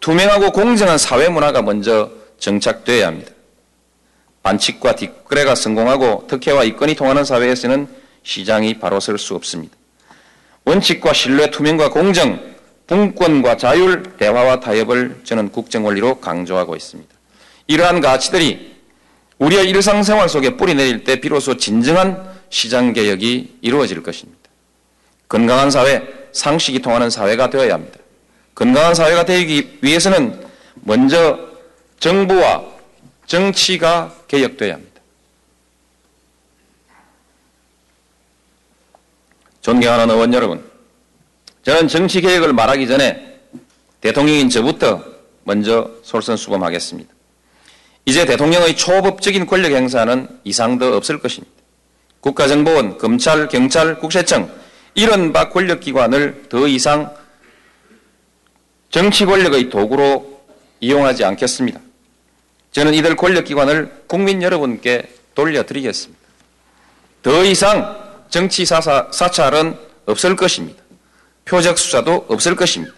투명하고 0.00 0.52
공정한 0.52 0.98
사회 0.98 1.28
문화가 1.28 1.62
먼저 1.62 2.10
정착되어야 2.38 3.06
합니다. 3.06 3.32
반칙과 4.42 4.94
뒷거래가 4.94 5.54
성공하고 5.54 6.26
특혜와 6.28 6.64
이권이 6.64 6.94
통하는 6.94 7.24
사회에서는 7.24 7.88
시장이 8.22 8.78
바로 8.78 9.00
설 9.00 9.18
수 9.18 9.34
없습니다. 9.34 9.74
원칙과 10.66 11.14
신뢰, 11.14 11.50
투명과 11.50 11.90
공정, 11.90 12.38
분권과 12.86 13.56
자율, 13.56 14.02
대화와 14.18 14.60
타협을 14.60 15.22
저는 15.24 15.50
국정 15.50 15.86
원리로 15.86 16.20
강조하고 16.20 16.76
있습니다. 16.76 17.12
이러한 17.68 18.00
가치들이 18.00 18.75
우리의 19.38 19.68
일상생활 19.68 20.28
속에 20.28 20.56
뿌리 20.56 20.74
내릴 20.74 21.04
때 21.04 21.20
비로소 21.20 21.56
진정한 21.56 22.36
시장 22.48 22.92
개혁이 22.92 23.58
이루어질 23.60 24.02
것입니다. 24.02 24.40
건강한 25.28 25.70
사회, 25.70 26.02
상식이 26.32 26.80
통하는 26.80 27.10
사회가 27.10 27.50
되어야 27.50 27.74
합니다. 27.74 27.98
건강한 28.54 28.94
사회가 28.94 29.24
되기 29.24 29.78
위해서는 29.82 30.46
먼저 30.76 31.38
정부와 31.98 32.64
정치가 33.26 34.14
개혁되어야 34.28 34.74
합니다. 34.74 35.00
존경하는 39.60 40.08
의원 40.10 40.32
여러분, 40.32 40.64
저는 41.64 41.88
정치 41.88 42.20
개혁을 42.20 42.52
말하기 42.52 42.86
전에 42.86 43.40
대통령인 44.00 44.48
저부터 44.48 45.04
먼저 45.42 45.90
솔선수범하겠습니다. 46.04 47.15
이제 48.06 48.24
대통령의 48.24 48.76
초법적인 48.76 49.46
권력 49.46 49.72
행사는 49.72 50.28
이상 50.44 50.78
도 50.78 50.96
없을 50.96 51.18
것입니다. 51.18 51.52
국가정보원, 52.20 52.98
검찰, 52.98 53.48
경찰, 53.48 53.98
국세청 53.98 54.50
이런 54.94 55.32
바 55.32 55.50
권력기관을 55.50 56.46
더 56.48 56.66
이상 56.68 57.14
정치 58.90 59.26
권력의 59.26 59.68
도구로 59.68 60.40
이용하지 60.80 61.24
않겠습니다. 61.24 61.80
저는 62.70 62.94
이들 62.94 63.16
권력기관을 63.16 64.04
국민 64.06 64.40
여러분께 64.40 65.12
돌려드리겠습니다. 65.34 66.22
더 67.22 67.44
이상 67.44 68.24
정치 68.30 68.64
사사, 68.64 69.08
사찰은 69.12 69.76
없을 70.06 70.36
것입니다. 70.36 70.80
표적 71.44 71.76
수사도 71.76 72.24
없을 72.28 72.54
것입니다. 72.54 72.94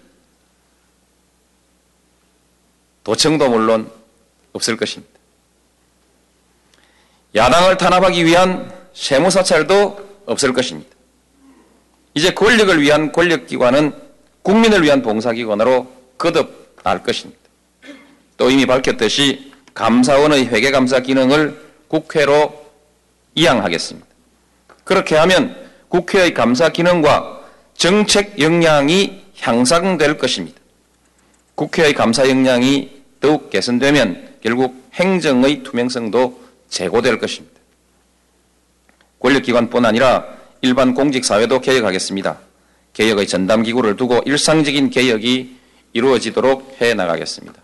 도청도 3.05 3.49
물론 3.49 3.98
없을 4.59 4.77
것입니다. 4.77 5.13
야당을 7.35 7.77
탄압하기 7.79 8.25
위한 8.25 8.73
세무사찰도 8.93 10.23
없을 10.27 10.53
것입니다. 10.53 10.91
이제 12.15 12.31
권력을 12.33 12.81
위한 12.83 13.13
권력기관은 13.13 13.93
국민을 14.43 14.83
위한 14.83 15.03
봉사기관으로 15.03 15.93
거듭날 16.19 17.03
것입니다. 17.05 17.41
또 18.37 18.51
이미 18.51 18.67
밝혔듯이 18.67 19.53
감사원의 19.75 20.49
회계감사 20.49 21.01
기능을 21.01 21.61
국회로 21.87 22.67
이양하겠습니다. 23.35 24.09
그렇게 24.85 25.17
하면 25.17 25.55
국회의 25.89 26.35
감사 26.35 26.71
기능과 26.71 27.45
정책 27.75 28.41
역량이 28.41 29.23
향상될 29.41 30.19
것입니다. 30.19 30.59
국회의 31.55 31.93
감사 31.95 32.29
역량이 32.29 32.99
더욱 33.21 33.51
개선되면 33.51 34.28
결국 34.43 34.89
행정의 34.95 35.63
투명성도 35.63 36.41
제고될 36.69 37.19
것입니다. 37.19 37.59
권력기관뿐 39.21 39.85
아니라 39.85 40.25
일반 40.61 40.95
공직사회도 40.95 41.61
개혁하겠습니다. 41.61 42.39
개혁의 42.93 43.27
전담기구를 43.27 43.97
두고 43.97 44.21
일상적인 44.27 44.91
개혁이 44.91 45.57
이루어지도록 45.93 46.77
해 46.81 46.95
나가겠습니다. 46.95 47.61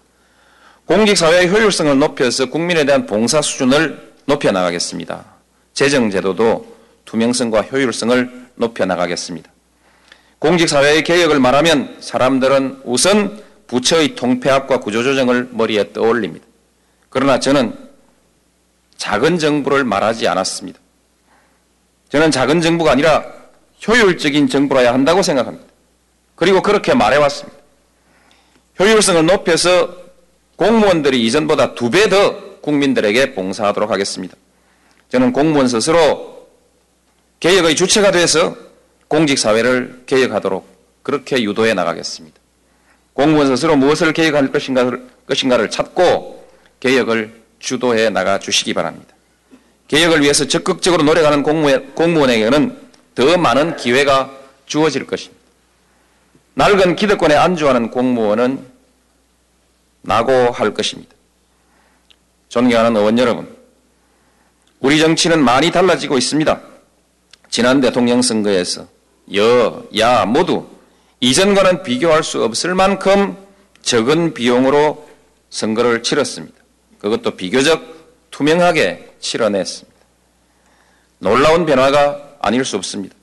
공직사회의 0.87 1.49
효율성을 1.49 1.99
높여서 1.99 2.47
국민에 2.47 2.85
대한 2.85 3.07
봉사 3.07 3.41
수준을 3.41 4.13
높여 4.27 4.53
나가겠습니다. 4.53 5.25
재정제도도 5.73 6.75
투명성과 7.05 7.63
효율성을 7.63 8.49
높여 8.57 8.85
나가겠습니다. 8.85 9.51
공직사회의 10.39 11.03
개혁을 11.05 11.41
말하면 11.41 11.97
사람들은 12.01 12.83
우선 12.85 13.43
부처의 13.67 14.15
통폐합과 14.15 14.81
구조조정을 14.81 15.49
머리에 15.53 15.93
떠올립니다. 15.93 16.47
그러나 17.15 17.39
저는 17.39 17.73
작은 18.97 19.39
정부를 19.39 19.85
말하지 19.85 20.27
않았습니다. 20.27 20.81
저는 22.09 22.33
작은 22.33 22.61
정부가 22.61 22.91
아니라 22.91 23.25
효율적인 23.87 24.49
정부라야 24.49 24.93
한다고 24.93 25.23
생각합니다. 25.23 25.65
그리고 26.35 26.61
그렇게 26.61 26.93
말해왔습니다. 26.93 27.57
효율성을 28.81 29.25
높여서 29.27 29.97
공무원들이 30.57 31.25
이전보다 31.27 31.75
두 31.77 31.89
배 31.91 32.09
더 32.09 32.59
국민들에게 32.61 33.35
봉사하도록 33.35 33.91
하겠습니다. 33.91 34.37
저는 35.11 35.33
공무원 35.33 35.69
스스로 35.69 36.49
개혁의 37.39 37.77
주체가 37.77 38.11
돼서 38.11 38.57
공직사회를 39.07 40.03
개혁하도록 40.07 40.67
그렇게 41.05 41.41
유도해 41.45 41.75
나가겠습니다. 41.75 42.41
공무원 43.13 43.47
스스로 43.49 43.77
무엇을 43.77 44.13
개혁할 44.13 44.51
것인가를, 44.51 45.07
것인가를 45.29 45.71
찾고 45.71 46.44
개혁을 46.85 47.33
주도해 47.61 48.11
나가 48.11 48.39
주시기 48.39 48.75
바랍니다. 48.75 49.15
개혁을 49.89 50.21
위해서 50.21 50.47
적극적으로 50.47 51.03
노력하는 51.03 51.43
공무원, 51.43 52.31
에게는더 52.31 53.39
많은 53.39 53.77
기회가 53.77 54.31
주어질 54.67 55.07
것입니다. 55.07 55.43
낡은 56.55 56.97
기득권에 56.97 57.35
안주하는 57.35 57.91
공무원은 57.91 58.67
낙오할 60.03 60.75
것입니다. 60.75 61.15
존경하는 62.51 62.97
의원 62.97 63.19
여러분, 63.19 63.57
우리 64.81 64.99
정치는 64.99 65.43
많이 65.43 65.71
달라지고 65.71 66.19
있습니다. 66.19 66.61
지난 67.49 67.81
대통령 67.81 68.21
선거에서 68.21 68.87
여, 69.35 69.85
야 69.97 70.27
모두 70.27 70.67
이전과는 71.21 71.83
비교할 71.83 72.23
수 72.23 72.45
없을 72.45 72.75
만큼 72.75 73.39
적은 73.81 74.35
비용으로 74.35 75.09
선거를 75.49 76.03
치렀습니다. 76.03 76.64
그것도 77.05 77.33
비교적 77.33 77.85
투명하게 78.31 79.17
치러냈습니다. 79.21 79.95
놀라운 81.19 81.67
변화가 81.67 82.37
아닐 82.41 82.65
수 82.65 82.77
없습니다. 82.77 83.15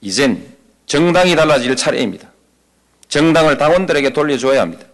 이젠 0.00 0.44
정당이 0.86 1.36
달라질 1.36 1.76
차례입니다. 1.76 2.32
정당을 3.06 3.58
당원들에게 3.58 4.10
돌려줘야 4.10 4.60
합니다. 4.60 4.84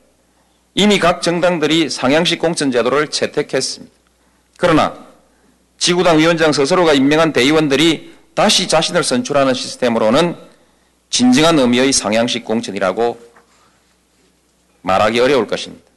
이미 0.74 0.98
각 0.98 1.22
정당들이 1.22 1.88
상향식 1.88 2.38
공천 2.38 2.70
제도를 2.70 3.08
채택했습니다. 3.08 3.94
그러나 4.58 4.94
지구당 5.78 6.18
위원장 6.18 6.52
스스로가 6.52 6.92
임명한 6.92 7.32
대의원들이 7.32 8.12
다시 8.34 8.68
자신을 8.68 9.02
선출하는 9.02 9.54
시스템으로는 9.54 10.36
진정한 11.08 11.58
의미의 11.58 11.94
상향식 11.94 12.44
공천이라고 12.44 13.18
말하기 14.82 15.18
어려울 15.18 15.46
것입니다. 15.46 15.91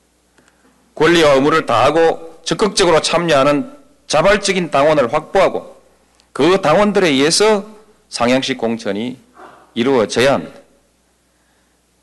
권리와 0.95 1.33
의무를 1.33 1.65
다하고 1.65 2.39
적극적으로 2.43 3.01
참여하는 3.01 3.71
자발적인 4.07 4.71
당원을 4.71 5.13
확보하고 5.13 5.81
그 6.31 6.61
당원들에 6.61 7.09
의해서 7.09 7.65
상향식 8.09 8.57
공천이 8.57 9.17
이루어져야 9.73 10.33
합니다. 10.33 10.59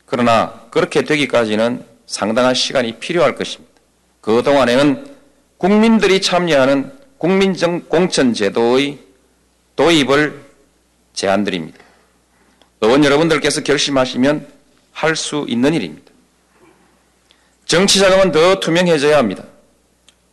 그러나 0.05 0.61
그렇게 0.69 1.01
되기까지는 1.01 1.85
상당한 2.05 2.53
시간이 2.53 2.99
필요할 2.99 3.35
것입니다. 3.35 3.73
그동안에는 4.21 5.15
국민들이 5.57 6.21
참여하는 6.21 6.91
국민정 7.17 7.81
공천 7.87 8.33
제도의 8.33 8.99
도입을 9.75 10.41
제안드립니다. 11.13 11.79
의원 12.81 13.03
여러분들께서 13.03 13.61
결심하시면 13.61 14.47
할 14.91 15.15
수 15.15 15.45
있는 15.47 15.73
일입니다. 15.73 16.02
정치 17.73 17.97
자금은 17.97 18.31
더 18.31 18.59
투명해져야 18.59 19.17
합니다. 19.17 19.43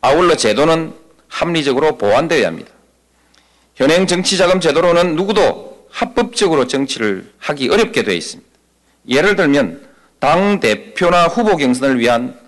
아울러 0.03 0.37
제도는 0.37 0.93
합리적으로 1.27 1.97
보완되어야 1.97 2.47
합니다. 2.47 2.71
현행 3.77 4.07
정치 4.07 4.37
자금 4.37 4.61
제도로는 4.61 5.17
누구도 5.17 5.87
합법적으로 5.91 6.67
정치를 6.67 7.33
하기 7.39 7.71
어렵게 7.71 8.03
되어 8.03 8.15
있습니다. 8.15 8.51
예를 9.09 9.37
들면 9.37 9.89
당 10.19 10.61
대표나 10.61 11.29
후보 11.29 11.57
경선을 11.57 11.99
위한 11.99 12.39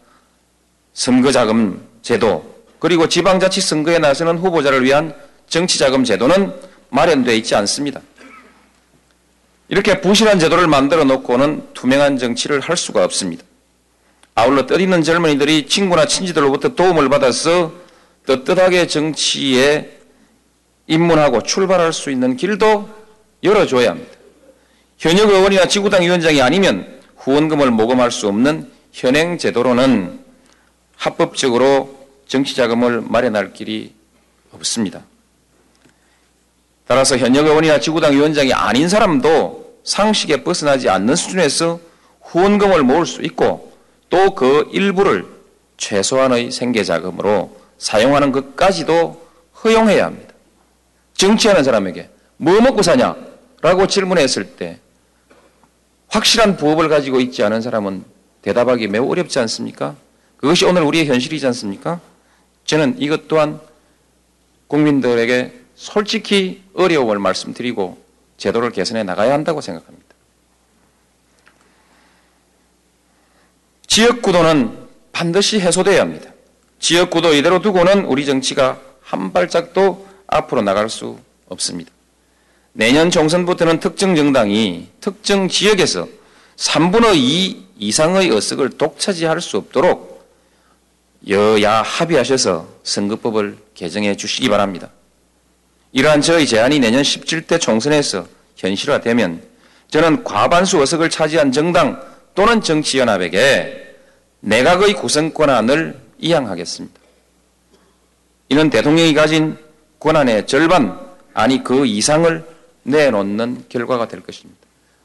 선거 0.92 1.32
자금 1.32 1.82
제도 2.02 2.54
그리고 2.78 3.08
지방자치 3.08 3.62
선거에 3.62 3.98
나서는 3.98 4.36
후보자를 4.36 4.84
위한 4.84 5.14
정치 5.48 5.78
자금 5.78 6.04
제도는 6.04 6.52
마련되어 6.90 7.34
있지 7.36 7.54
않습니다. 7.54 8.02
이렇게 9.70 10.02
부실한 10.02 10.38
제도를 10.38 10.66
만들어 10.66 11.04
놓고는 11.04 11.68
투명한 11.72 12.18
정치를 12.18 12.60
할 12.60 12.76
수가 12.76 13.02
없습니다. 13.04 13.42
아울러 14.34 14.66
뜻있는 14.66 15.02
젊은이들이 15.02 15.66
친구나 15.66 16.06
친지들로부터 16.06 16.70
도움을 16.70 17.08
받아서 17.08 17.72
떳떳하게 18.26 18.86
정치에 18.86 19.98
입문하고 20.86 21.42
출발할 21.42 21.92
수 21.92 22.10
있는 22.10 22.36
길도 22.36 22.88
열어줘야 23.42 23.90
합니다. 23.90 24.10
현역 24.98 25.30
의원이나 25.30 25.66
지구당 25.66 26.02
위원장이 26.02 26.40
아니면 26.40 27.00
후원금을 27.16 27.70
모금할 27.70 28.10
수 28.10 28.28
없는 28.28 28.70
현행 28.92 29.36
제도로는 29.36 30.20
합법적으로 30.96 32.06
정치 32.26 32.54
자금을 32.54 33.00
마련할 33.02 33.52
길이 33.52 33.92
없습니다. 34.52 35.02
따라서 36.86 37.16
현역 37.18 37.46
의원이나 37.46 37.80
지구당 37.80 38.12
위원장이 38.12 38.52
아닌 38.52 38.88
사람도 38.88 39.80
상식에 39.84 40.42
벗어나지 40.44 40.88
않는 40.88 41.16
수준에서 41.16 41.80
후원금을 42.22 42.82
모을 42.82 43.04
수 43.04 43.22
있고 43.22 43.71
또 44.12 44.34
그 44.34 44.68
일부를 44.72 45.26
최소한의 45.78 46.50
생계자금으로 46.50 47.56
사용하는 47.78 48.30
것까지도 48.30 49.26
허용해야 49.64 50.04
합니다. 50.04 50.34
정치하는 51.14 51.64
사람에게 51.64 52.10
뭐 52.36 52.60
먹고 52.60 52.82
사냐? 52.82 53.16
라고 53.62 53.86
질문했을 53.86 54.56
때 54.56 54.80
확실한 56.08 56.58
부업을 56.58 56.90
가지고 56.90 57.20
있지 57.20 57.42
않은 57.42 57.62
사람은 57.62 58.04
대답하기 58.42 58.88
매우 58.88 59.10
어렵지 59.10 59.38
않습니까? 59.38 59.96
그것이 60.36 60.66
오늘 60.66 60.82
우리의 60.82 61.06
현실이지 61.06 61.46
않습니까? 61.46 62.00
저는 62.66 62.96
이것 62.98 63.28
또한 63.28 63.60
국민들에게 64.66 65.58
솔직히 65.74 66.62
어려움을 66.74 67.18
말씀드리고 67.18 67.96
제도를 68.36 68.72
개선해 68.72 69.04
나가야 69.04 69.32
한다고 69.32 69.62
생각합니다. 69.62 70.11
지역구도는 73.92 74.78
반드시 75.12 75.60
해소돼야 75.60 76.00
합니다. 76.00 76.30
지역구도 76.78 77.34
이대로 77.34 77.60
두고는 77.60 78.06
우리 78.06 78.24
정치가 78.24 78.80
한 79.02 79.34
발짝도 79.34 80.08
앞으로 80.26 80.62
나갈 80.62 80.88
수 80.88 81.18
없습니다. 81.50 81.90
내년 82.72 83.10
총선부터는 83.10 83.80
특정 83.80 84.16
정당이 84.16 84.88
특정 84.98 85.46
지역에서 85.46 86.08
3분의 86.56 87.16
2 87.16 87.66
이상의 87.80 88.28
의석을 88.28 88.70
독차지할 88.78 89.42
수 89.42 89.58
없도록 89.58 90.26
여야 91.28 91.82
합의하셔서 91.82 92.66
선거법을 92.84 93.58
개정해 93.74 94.16
주시기 94.16 94.48
바랍니다. 94.48 94.88
이러한 95.92 96.22
저의 96.22 96.46
제안이 96.46 96.78
내년 96.78 97.02
17대 97.02 97.60
총선에서 97.60 98.26
현실화되면 98.56 99.42
저는 99.90 100.24
과반수 100.24 100.78
의석을 100.78 101.10
차지한 101.10 101.52
정당 101.52 102.11
또는 102.34 102.60
정치연합에게 102.62 103.96
내각의 104.40 104.94
구성 104.94 105.32
권한을 105.32 105.98
이양하겠습니다. 106.18 107.00
이는 108.48 108.70
대통령이 108.70 109.14
가진 109.14 109.56
권한의 109.98 110.46
절반, 110.46 110.98
아니 111.34 111.62
그 111.62 111.86
이상을 111.86 112.44
내놓는 112.82 113.64
결과가 113.68 114.08
될 114.08 114.20
것입니다. 114.20 114.60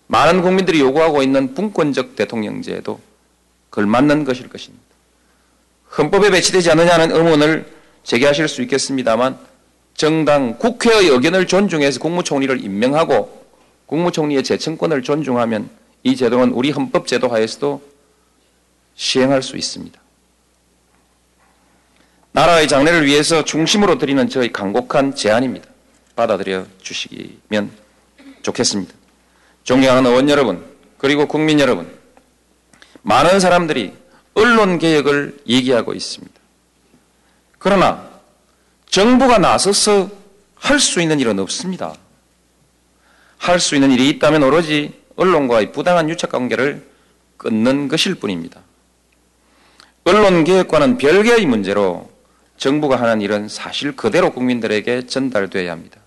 많은 0.08 0.42
국민들이 0.42 0.80
요구하고 0.80 1.22
있는 1.22 1.54
분권적 1.54 2.16
대통령제도 2.16 3.00
걸맞는 3.72 4.24
것일 4.24 4.50
것입니다. 4.50 4.84
헌법에 5.98 6.32
배치되지 6.32 6.72
않느냐는 6.72 7.12
의문을 7.12 7.72
제기하실 8.04 8.48
수 8.48 8.62
있겠습니다만 8.64 9.38
정당 9.96 10.58
국회의 10.58 11.08
의견을 11.10 11.48
존중해서 11.48 12.00
국무총리를 12.00 12.64
임명하고 12.64 13.46
국무총리의 13.88 14.44
재청권을 14.44 15.04
존중하면 15.04 15.70
이 16.08 16.16
제도는 16.16 16.54
우리 16.54 16.72
헌법 16.72 17.06
제도 17.06 17.28
하에서도 17.28 17.82
시행할 18.96 19.44
수 19.44 19.58
있습니다. 19.58 20.00
나라의 22.32 22.70
장래를 22.70 23.06
위해서 23.06 23.44
중심으로 23.44 23.98
드리는 23.98 24.30
저희 24.30 24.54
간곡한 24.54 25.16
제안입니다. 25.16 25.68
받아들여 26.16 26.66
주시면 26.82 27.72
좋겠습니다. 28.42 28.94
존경하는 29.66 30.10
의원 30.10 30.30
여러분, 30.30 30.66
그리고 30.98 31.28
국민 31.28 31.60
여러분, 31.60 31.94
많은 33.02 33.42
사람들이 33.42 33.94
언론 34.34 34.80
개혁을 34.80 35.42
얘기하고 35.46 35.94
있습니다. 35.94 36.40
그러나 37.60 38.10
정부가 38.90 39.40
나서서 39.40 40.10
할 40.56 40.80
수 40.80 41.02
있는 41.02 41.20
일은 41.20 41.38
없습니다. 41.40 41.96
할 43.40 43.60
수 43.60 43.76
있는 43.76 43.92
일이 43.92 44.08
있다면 44.10 44.44
오로지 44.44 44.97
언론과의 45.18 45.72
부당한 45.72 46.10
유착 46.10 46.32
관계를 46.32 46.88
끊는 47.36 47.88
것일 47.88 48.16
뿐입니다. 48.16 48.62
언론 50.06 50.44
개혁과는 50.44 50.98
별개의 50.98 51.46
문제로 51.46 52.10
정부가 52.56 52.96
하는 52.96 53.22
일은 53.22 53.50
사실 53.50 53.96
그대로 53.96 54.32
국민들에게 54.32 55.06
전달되어야 55.06 55.72
합니다. 55.72 56.00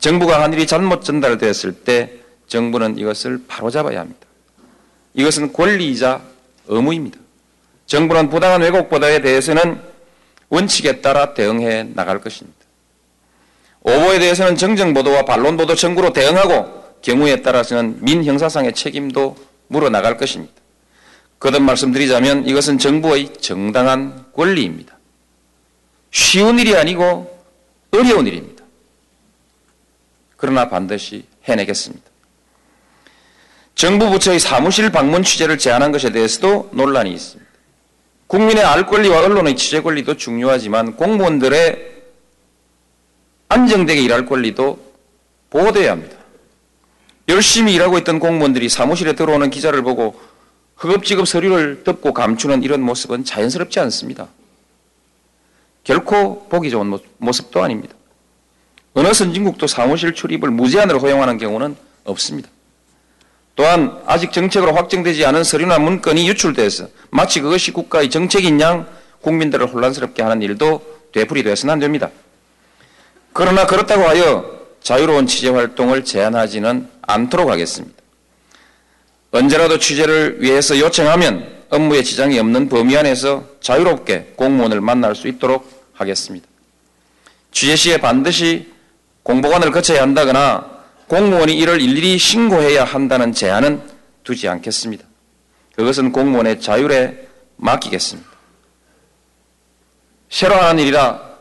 정부가 0.00 0.42
한 0.42 0.52
일이 0.52 0.66
잘못 0.66 1.04
전달되었을 1.04 1.72
때 1.84 2.12
정부는 2.48 2.98
이것을 2.98 3.44
바로잡아야 3.46 4.00
합니다. 4.00 4.26
이것은 5.14 5.52
권리이자 5.52 6.20
의무입니다. 6.66 7.18
정부는 7.86 8.28
부당한 8.30 8.62
왜곡 8.62 8.90
보도에 8.90 9.20
대해서는 9.20 9.80
원칙에 10.48 11.00
따라 11.00 11.34
대응해 11.34 11.84
나갈 11.94 12.20
것입니다. 12.20 12.58
오보에 13.80 14.18
대해서는 14.18 14.56
정정보도와 14.56 15.24
반론보도 15.24 15.74
청구로 15.74 16.12
대응하고 16.12 16.83
경우에 17.04 17.42
따라서는 17.42 17.98
민형사상의 18.00 18.72
책임도 18.72 19.36
물어나갈 19.68 20.16
것입니다. 20.16 20.54
거듭 21.38 21.62
말씀드리자면 21.62 22.48
이것은 22.48 22.78
정부의 22.78 23.34
정당한 23.34 24.24
권리입니다. 24.32 24.96
쉬운 26.10 26.58
일이 26.58 26.74
아니고 26.74 27.44
어려운 27.90 28.26
일입니다. 28.26 28.64
그러나 30.38 30.70
반드시 30.70 31.26
해내겠습니다. 31.44 32.04
정부 33.74 34.08
부처의 34.08 34.40
사무실 34.40 34.90
방문 34.90 35.22
취재를 35.22 35.58
제한한 35.58 35.92
것에 35.92 36.10
대해서도 36.10 36.70
논란이 36.72 37.12
있습니다. 37.12 37.50
국민의 38.28 38.64
알 38.64 38.86
권리와 38.86 39.20
언론의 39.20 39.56
취재 39.56 39.82
권리도 39.82 40.16
중요하지만 40.16 40.96
공무원들의 40.96 41.92
안정되게 43.48 44.00
일할 44.00 44.24
권리도 44.24 44.94
보호되어야 45.50 45.92
합니다. 45.92 46.23
열심히 47.28 47.74
일하고 47.74 47.98
있던 47.98 48.18
공무원들이 48.18 48.68
사무실에 48.68 49.14
들어오는 49.14 49.50
기자를 49.50 49.82
보고 49.82 50.20
허겁지겁 50.82 51.26
서류를 51.26 51.84
덮고 51.84 52.12
감추는 52.12 52.62
이런 52.62 52.82
모습은 52.82 53.24
자연스럽지 53.24 53.80
않습니다. 53.80 54.28
결코 55.84 56.48
보기 56.48 56.70
좋은 56.70 56.98
모습도 57.18 57.62
아닙니다. 57.62 57.94
어느 58.94 59.12
선진국도 59.12 59.66
사무실 59.66 60.14
출입을 60.14 60.50
무제한으로 60.50 60.98
허용하는 60.98 61.38
경우는 61.38 61.76
없습니다. 62.04 62.48
또한 63.56 64.00
아직 64.06 64.32
정책으로 64.32 64.74
확정되지 64.74 65.24
않은 65.26 65.44
서류나 65.44 65.78
문건이 65.78 66.28
유출돼서 66.28 66.88
마치 67.10 67.40
그것이 67.40 67.72
국가의 67.72 68.10
정책인 68.10 68.60
양 68.60 68.86
국민들을 69.20 69.72
혼란스럽게 69.72 70.22
하는 70.22 70.42
일도 70.42 70.82
되풀이되어서는 71.12 71.72
안 71.72 71.78
됩니다. 71.78 72.10
그러나 73.32 73.66
그렇다고 73.66 74.04
하여 74.04 74.44
자유로운 74.82 75.26
취재 75.26 75.48
활동을 75.50 76.04
제한하지는 76.04 76.88
않도록 77.06 77.50
하겠습니다. 77.50 77.96
언제라도 79.30 79.78
취재를 79.78 80.40
위해서 80.40 80.78
요청하면 80.78 81.64
업무에 81.70 82.02
지장이 82.02 82.38
없는 82.38 82.68
범위 82.68 82.96
안에서 82.96 83.44
자유롭게 83.60 84.34
공무원을 84.36 84.80
만날 84.80 85.16
수 85.16 85.26
있도록 85.26 85.90
하겠습니다. 85.92 86.46
취재 87.50 87.76
시에 87.76 87.96
반드시 87.98 88.72
공보관을 89.24 89.72
거쳐야 89.72 90.02
한다거나 90.02 90.82
공무원이 91.08 91.56
이를 91.56 91.80
일일이 91.80 92.18
신고해야 92.18 92.84
한다는 92.84 93.32
제한은 93.32 93.82
두지 94.22 94.48
않겠습니다. 94.48 95.04
그것은 95.76 96.12
공무원의 96.12 96.60
자율에 96.60 97.28
맡기겠습니다. 97.56 98.28
새로 100.28 100.54
하는 100.56 100.82
일이라 100.82 101.34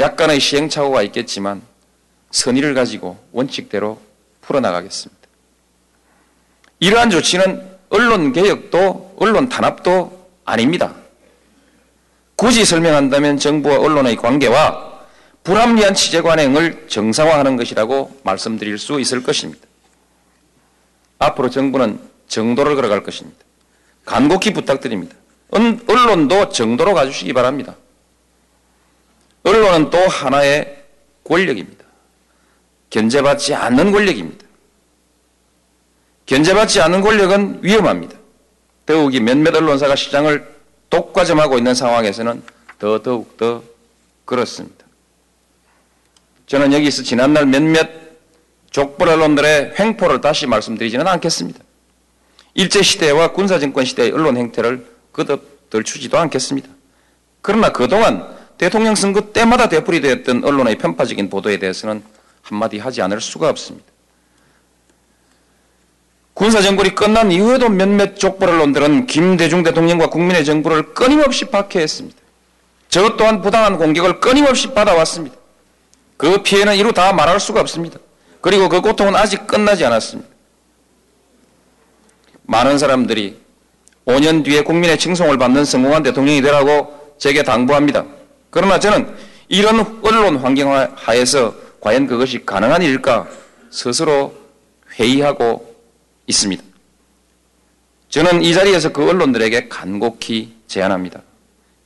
약간의 0.00 0.40
시행착오가 0.40 1.02
있겠지만 1.02 1.62
선의를 2.30 2.74
가지고 2.74 3.18
원칙대로 3.32 4.00
풀어나가겠습니다. 4.52 5.22
이러한 6.80 7.10
조치는 7.10 7.70
언론 7.88 8.32
개혁도 8.32 9.16
언론 9.18 9.48
탄압도 9.48 10.28
아닙니다. 10.44 10.94
굳이 12.36 12.64
설명한다면 12.64 13.38
정부와 13.38 13.78
언론의 13.78 14.16
관계와 14.16 14.92
불합리한 15.44 15.94
취재 15.94 16.20
관행을 16.20 16.88
정상화하는 16.88 17.56
것이라고 17.56 18.20
말씀드릴 18.24 18.78
수 18.78 19.00
있을 19.00 19.22
것입니다. 19.22 19.66
앞으로 21.18 21.50
정부는 21.50 22.00
정도를 22.28 22.74
걸어갈 22.74 23.02
것입니다. 23.02 23.38
간곡히 24.04 24.52
부탁드립니다. 24.52 25.14
언론도 25.50 26.48
정도로 26.50 26.94
가주시기 26.94 27.32
바랍니다. 27.32 27.76
언론은 29.44 29.90
또 29.90 29.98
하나의 29.98 30.82
권력입니다. 31.24 31.81
견제받지 32.92 33.54
않는 33.54 33.90
권력입니다. 33.90 34.46
견제받지 36.26 36.80
않는 36.82 37.00
권력은 37.00 37.60
위험합니다. 37.62 38.16
더욱이 38.84 39.18
몇몇 39.18 39.54
언론사가 39.56 39.96
시장을 39.96 40.46
독과점하고 40.90 41.56
있는 41.56 41.74
상황에서는 41.74 42.42
더 42.78 43.02
더욱 43.02 43.36
더 43.38 43.62
그렇습니다. 44.26 44.84
저는 46.46 46.74
여기서 46.74 47.02
지난날 47.02 47.46
몇몇 47.46 47.88
족벌 48.70 49.08
언론들의 49.08 49.74
횡포를 49.78 50.20
다시 50.20 50.46
말씀드리지는 50.46 51.06
않겠습니다. 51.08 51.60
일제시대와 52.54 53.32
군사정권 53.32 53.86
시대의 53.86 54.10
언론 54.10 54.36
행태를 54.36 54.86
거듭 55.14 55.70
덜추지도 55.70 56.18
않겠습니다. 56.18 56.68
그러나 57.40 57.72
그동안 57.72 58.36
대통령 58.58 58.94
선거 58.94 59.32
때마다 59.32 59.70
되풀이되었던 59.70 60.44
언론의 60.44 60.76
편파적인 60.76 61.30
보도에 61.30 61.58
대해서는 61.58 62.02
한마디 62.42 62.78
하지 62.78 63.00
않을 63.02 63.20
수가 63.20 63.48
없습니다. 63.48 63.86
군사정권이 66.34 66.94
끝난 66.94 67.30
이후에도 67.30 67.68
몇몇 67.68 68.16
족벌 68.16 68.48
언론들은 68.48 69.06
김대중 69.06 69.62
대통령과 69.62 70.08
국민의 70.08 70.44
정부를 70.44 70.94
끊임없이 70.94 71.46
박해했습니다. 71.46 72.18
저 72.88 73.16
또한 73.16 73.40
부당한 73.40 73.78
공격을 73.78 74.20
끊임없이 74.20 74.72
받아왔습니다. 74.74 75.36
그 76.16 76.42
피해는 76.42 76.76
이루 76.76 76.92
다 76.92 77.12
말할 77.12 77.40
수가 77.40 77.60
없습니다. 77.60 77.98
그리고 78.40 78.68
그 78.68 78.80
고통은 78.80 79.14
아직 79.14 79.46
끝나지 79.46 79.84
않았습니다. 79.84 80.28
많은 82.44 82.78
사람들이 82.78 83.40
5년 84.06 84.44
뒤에 84.44 84.62
국민의 84.62 84.98
칭송을 84.98 85.38
받는 85.38 85.64
성공한 85.64 86.02
대통령이 86.02 86.42
되라고 86.42 87.14
제게 87.18 87.42
당부합니다. 87.42 88.04
그러나 88.50 88.78
저는 88.78 89.14
이런 89.48 90.00
언론 90.02 90.36
환경 90.36 90.72
하에서 90.96 91.54
과연 91.82 92.06
그것이 92.06 92.46
가능한 92.46 92.80
일일까 92.82 93.28
스스로 93.70 94.32
회의하고 94.92 95.76
있습니다. 96.28 96.62
저는 98.08 98.42
이 98.42 98.54
자리에서 98.54 98.92
그 98.92 99.08
언론들에게 99.08 99.68
간곡히 99.68 100.54
제안합니다. 100.68 101.22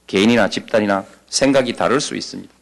개인이나 0.06 0.50
집단이나 0.50 1.04
생각이 1.30 1.72
다를 1.72 2.00
수 2.00 2.14
있습니다. 2.14 2.52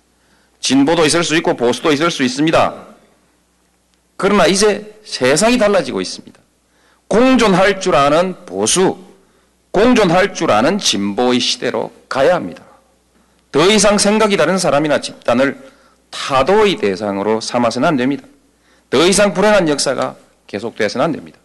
진보도 0.61 1.05
있을 1.07 1.25
수 1.25 1.35
있고 1.37 1.57
보수도 1.57 1.93
있을 1.93 2.11
수 2.13 2.23
있습니다. 2.23 2.87
그러나 4.17 4.47
이제 4.47 5.01
세상이 5.05 5.59
달라지고 5.59 6.01
있습니다. 6.01 6.39
공존할 7.09 7.81
줄 7.81 7.97
아는 7.97 8.37
보수, 8.47 8.97
공존할 9.73 10.35
줄 10.35 10.53
아는 10.53 10.79
진보의 10.79 11.41
시대로 11.41 11.93
가야 12.09 12.37
합니다. 12.37 12.63
더 13.51 13.69
이상 13.69 13.99
생각이 13.99 14.37
다른 14.37 14.57
사람이나 14.57 15.01
집단을 15.01 15.74
타도의 16.15 16.77
대상으로 16.77 17.41
삼아서는 17.41 17.89
안 17.89 17.97
됩니다. 17.97 18.25
더 18.89 19.05
이상 19.05 19.35
불행한 19.35 19.69
역사가 19.69 20.15
계속돼서는 20.47 21.05
안 21.05 21.13
됩니다. 21.13 21.39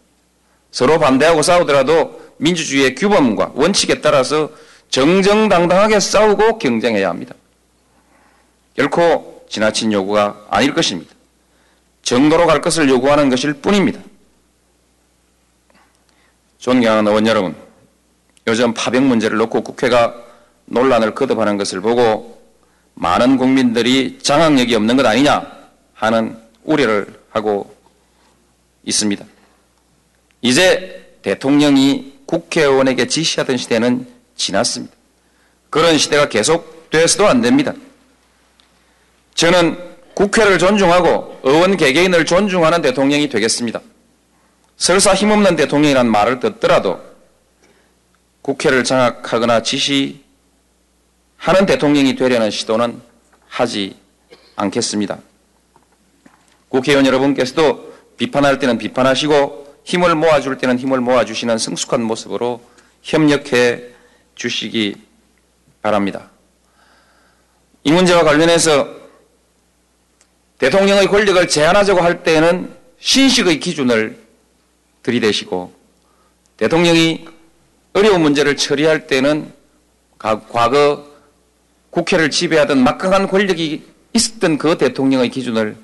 서로 0.72 1.00
반대하고 1.00 1.42
싸우더라도 1.42 2.34
민주주의의 2.38 2.94
규범과 2.94 3.54
원칙에 3.56 4.00
따라서 4.00 4.52
정정당당하게 4.90 6.00
싸우고 6.00 6.60
경쟁해야 6.60 7.10
합니다. 7.10 7.34
결코 8.76 9.44
지나친 9.50 9.92
요구가 9.92 10.46
아닐 10.50 10.74
것입니다. 10.74 11.14
정도로 12.04 12.46
갈 12.46 12.62
것을 12.62 12.88
요구하는 12.90 13.30
것일 13.30 13.54
뿐입니다. 13.54 14.00
존경하는 16.60 17.08
의원 17.08 17.26
여러분, 17.26 17.56
요즘 18.48 18.74
파병 18.74 19.08
문제를 19.08 19.38
놓고 19.38 19.62
국회가 19.62 20.14
논란을 20.66 21.16
거듭하는 21.16 21.58
것을 21.58 21.82
보고 21.82 22.39
많은 23.00 23.38
국민들이 23.38 24.20
장악력이 24.22 24.76
없는 24.76 24.98
것 24.98 25.06
아니냐 25.06 25.42
하는 25.94 26.38
우려를 26.64 27.08
하고 27.30 27.74
있습니다. 28.84 29.26
이제 30.42 31.18
대통령이 31.22 32.20
국회의원에게 32.26 33.08
지시하던 33.08 33.56
시대는 33.56 34.06
지났습니다. 34.36 34.94
그런 35.70 35.98
시대가 35.98 36.28
계속돼서도 36.28 37.26
안 37.26 37.42
됩니다. 37.42 37.74
저는 39.34 39.78
국회를 40.14 40.60
존중하고 40.60 41.40
의원 41.44 41.78
개개인을 41.78 42.26
존중하는 42.26 42.82
대통령이 42.82 43.30
되겠습니다. 43.30 43.80
설사 44.76 45.14
힘없는 45.14 45.56
대통령이란 45.56 46.12
말을 46.12 46.42
듣더라도 46.42 47.00
국회를 48.42 48.84
장악하거나 48.84 49.64
지시 49.64 50.22
하는 51.40 51.66
대통령이 51.66 52.16
되려는 52.16 52.52
시도는 52.52 53.02
하지 53.48 53.96
않겠습니다. 54.56 55.18
국회의원 56.68 57.06
여러분께서도 57.06 57.94
비판할 58.18 58.60
때는 58.60 58.78
비판하시고 58.78 59.80
힘을 59.86 60.16
모아줄 60.16 60.58
때는 60.58 60.78
힘을 60.78 61.00
모아주시는 61.00 61.58
성숙한 61.58 62.04
모습으로 62.04 62.62
협력해 63.02 63.84
주시기 64.36 64.96
바랍니다. 65.82 66.30
이 67.86 67.92
문제와 67.92 68.24
관련해서 68.24 69.00
대통령의 70.58 71.08
권력을 71.08 71.48
제한하자고 71.48 72.02
할 72.02 72.22
때는 72.24 72.76
신식의 73.00 73.62
기준을 73.62 74.22
들이대시고 75.04 75.74
대통령이 76.58 77.26
어려운 77.94 78.22
문제를 78.22 78.58
처리할 78.58 79.08
때는 79.08 79.54
과거 80.18 81.09
국회를 81.90 82.30
지배하던 82.30 82.84
막강한 82.84 83.28
권력이 83.28 83.84
있었던 84.14 84.58
그 84.58 84.78
대통령의 84.78 85.30
기준을 85.30 85.78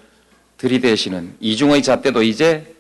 들이대시는 0.58 1.38
이중의 1.40 1.84
잣대도 1.84 2.24
이제 2.24 2.76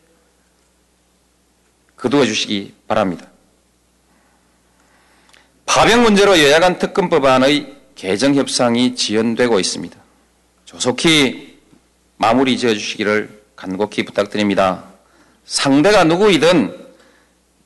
거두어 1.97 2.25
주시기 2.25 2.73
바랍니다. 2.87 3.27
파병 5.65 6.03
문제로 6.03 6.37
여야 6.39 6.59
간 6.59 6.77
특검법안의 6.77 7.75
개정 7.95 8.35
협상이 8.35 8.95
지연되고 8.95 9.59
있습니다. 9.59 9.97
조속히 10.65 11.59
마무리 12.17 12.57
지어 12.57 12.73
주시기를 12.73 13.43
간곡히 13.55 14.05
부탁드립니다. 14.05 14.83
상대가 15.45 16.03
누구이든 16.03 16.85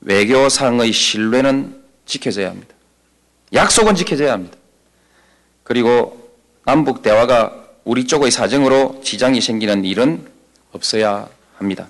외교상의 0.00 0.92
신뢰는 0.92 1.82
지켜져야 2.06 2.50
합니다. 2.50 2.74
약속은 3.52 3.94
지켜져야 3.94 4.32
합니다. 4.32 4.56
그리고 5.70 6.34
남북 6.64 7.00
대화가 7.00 7.54
우리 7.84 8.04
쪽의 8.04 8.32
사정으로 8.32 9.02
지장이 9.04 9.40
생기는 9.40 9.84
일은 9.84 10.26
없어야 10.72 11.28
합니다. 11.58 11.86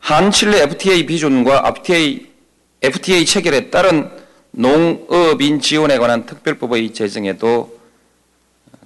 한칠레 0.00 0.62
FTA 0.62 1.06
비준과 1.06 1.62
FTA, 1.68 2.28
FTA 2.82 3.24
체결에 3.24 3.70
따른 3.70 4.10
농업인 4.50 5.60
지원에 5.60 5.96
관한 5.98 6.26
특별법의 6.26 6.92
제정에도 6.92 7.78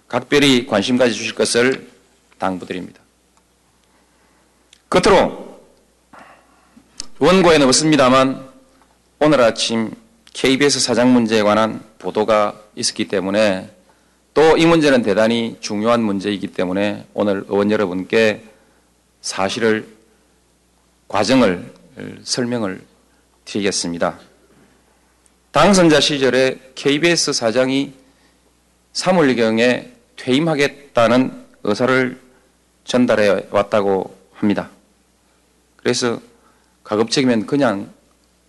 각별히 0.06 0.66
관심 0.66 0.98
가져 0.98 1.14
주실 1.14 1.34
것을 1.34 1.88
당부드립니다. 2.36 3.00
끝으로 4.90 5.58
원고에는 7.18 7.66
없습니다만 7.66 8.46
오늘 9.20 9.40
아침 9.40 9.90
KBS 10.34 10.80
사장 10.80 11.14
문제에 11.14 11.42
관한 11.42 11.82
보도가 11.96 12.63
있었기 12.76 13.08
때문에 13.08 13.70
또 14.34 14.56
이 14.56 14.66
문제는 14.66 15.02
대단히 15.02 15.56
중요한 15.60 16.02
문제이기 16.02 16.48
때문에 16.48 17.06
오늘 17.14 17.44
의원 17.48 17.70
여러분께 17.70 18.42
사실을 19.20 19.86
과정을 21.08 21.72
설명을 22.24 22.82
드리겠습니다. 23.44 24.18
당선자 25.52 26.00
시절에 26.00 26.58
KBS 26.74 27.32
사장이 27.32 27.92
3월경에 28.92 29.90
퇴임하겠다는 30.16 31.44
의사를 31.62 32.20
전달해 32.84 33.46
왔다고 33.50 34.16
합니다. 34.32 34.70
그래서 35.76 36.20
가급적이면 36.82 37.46
그냥 37.46 37.92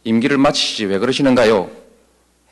임기를 0.03 0.38
마치지 0.38 0.85
왜 0.85 0.97
그러시는가요? 0.97 1.69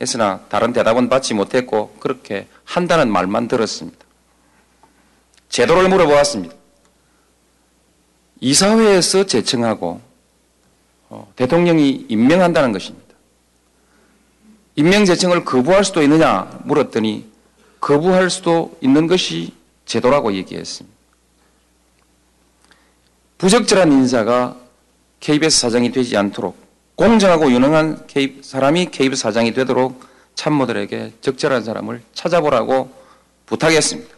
했으나 0.00 0.40
다른 0.48 0.72
대답은 0.72 1.08
받지 1.08 1.34
못했고 1.34 1.94
그렇게 2.00 2.48
한다는 2.64 3.10
말만 3.10 3.48
들었습니다. 3.48 3.98
제도를 5.48 5.88
물어보았습니다. 5.88 6.54
이사회에서 8.40 9.26
제청하고 9.26 10.00
어, 11.08 11.32
대통령이 11.36 12.06
임명한다는 12.08 12.72
것입니다. 12.72 13.14
임명 14.76 15.04
제청을 15.04 15.44
거부할 15.44 15.84
수도 15.84 16.02
있느냐 16.02 16.60
물었더니 16.64 17.30
거부할 17.80 18.30
수도 18.30 18.76
있는 18.80 19.06
것이 19.06 19.54
제도라고 19.86 20.34
얘기했습니다. 20.34 20.94
부적절한 23.38 23.92
인사가 23.92 24.56
KBS 25.20 25.60
사장이 25.60 25.92
되지 25.92 26.16
않도록 26.16 26.63
공정하고 26.96 27.50
유능한 27.50 28.06
사람이 28.42 28.90
KBS 28.90 29.22
사장이 29.22 29.52
되도록 29.52 30.04
참모들에게 30.34 31.14
적절한 31.20 31.64
사람을 31.64 32.02
찾아보라고 32.12 32.90
부탁했습니다. 33.46 34.14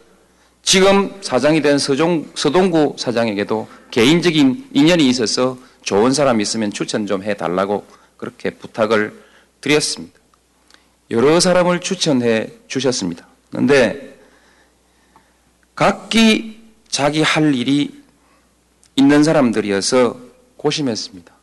지금 0.61 1.15
사장이 1.21 1.61
된 1.61 1.79
서종, 1.79 2.31
서동구 2.35 2.95
사장에게도 2.97 3.67
개인적인 3.89 4.69
인연이 4.73 5.07
있어서 5.09 5.57
좋은 5.81 6.11
사람 6.11 6.41
있으면 6.41 6.71
추천 6.71 7.07
좀 7.07 7.23
해달라고 7.23 7.85
그렇게 8.17 8.49
부탁을 8.49 9.23
드렸습니다. 9.61 10.19
여러 11.09 11.39
사람을 11.39 11.79
추천해 11.79 12.49
주셨습니다. 12.67 13.27
그런데 13.49 14.19
각기 15.73 16.61
자기 16.89 17.21
할 17.21 17.55
일이 17.55 18.03
있는 18.95 19.23
사람들이어서 19.23 20.19
고심했습니다. 20.57 21.36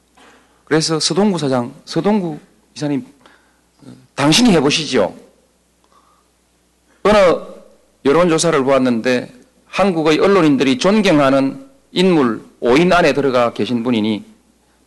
그래서 0.64 0.98
서동구 0.98 1.38
사장, 1.38 1.74
서동구 1.84 2.38
이사님, 2.74 3.06
당신이 4.14 4.50
해보시죠. 4.52 5.14
어느 7.02 7.16
여론조사를 8.04 8.62
보았는데 8.64 9.32
한국의 9.66 10.18
언론인들이 10.18 10.78
존경하는 10.78 11.68
인물 11.92 12.42
5인 12.60 12.92
안에 12.92 13.12
들어가 13.12 13.52
계신 13.52 13.82
분이니 13.82 14.24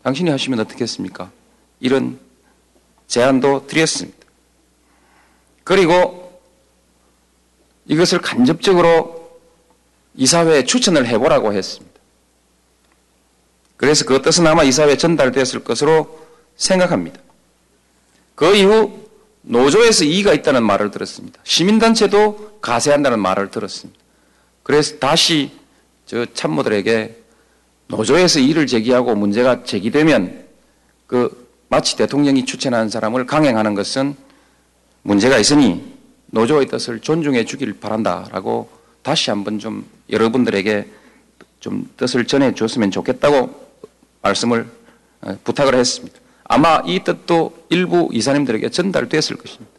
당신이 0.03 0.29
하시면 0.29 0.59
어떻겠습니까? 0.61 1.31
이런 1.79 2.19
제안도 3.07 3.67
드렸습니다. 3.67 4.17
그리고 5.63 6.41
이것을 7.85 8.19
간접적으로 8.19 9.39
이사회에 10.15 10.65
추천을 10.65 11.05
해보라고 11.07 11.53
했습니다. 11.53 11.96
그래서 13.77 14.05
그 14.05 14.21
뜻은 14.21 14.45
아마 14.47 14.63
이사회에 14.63 14.97
전달됐을 14.97 15.63
것으로 15.63 16.19
생각합니다. 16.55 17.21
그 18.35 18.55
이후 18.55 19.07
노조에서 19.43 20.03
이의가 20.03 20.33
있다는 20.33 20.63
말을 20.63 20.91
들었습니다. 20.91 21.39
시민단체도 21.43 22.59
가세한다는 22.61 23.19
말을 23.19 23.49
들었습니다. 23.49 23.99
그래서 24.63 24.97
다시 24.97 25.51
저 26.05 26.25
참모들에게 26.25 27.15
노조에서 27.87 28.39
이의를 28.39 28.67
제기하고 28.67 29.15
문제가 29.15 29.63
제기되면 29.63 30.45
그 31.05 31.47
마치 31.69 31.95
대통령이 31.95 32.45
추천한 32.45 32.89
사람을 32.89 33.25
강행하는 33.25 33.75
것은 33.75 34.15
문제가 35.03 35.37
있으니 35.37 35.95
노조의 36.27 36.67
뜻을 36.67 36.99
존중해 36.99 37.45
주길 37.45 37.79
바란다라고 37.79 38.69
다시 39.03 39.29
한번 39.29 39.59
좀 39.59 39.85
여러분들에게 40.09 40.87
좀 41.61 41.89
뜻을 41.95 42.25
전해 42.25 42.53
줬으면 42.53 42.91
좋겠다고 42.91 43.66
말씀을 44.27 44.69
어, 45.21 45.37
부탁을 45.43 45.75
했습니다. 45.75 46.19
아마 46.45 46.81
이 46.85 47.03
뜻도 47.03 47.65
일부 47.69 48.09
이사님들에게 48.11 48.69
전달됐을 48.69 49.35
것입니다. 49.35 49.71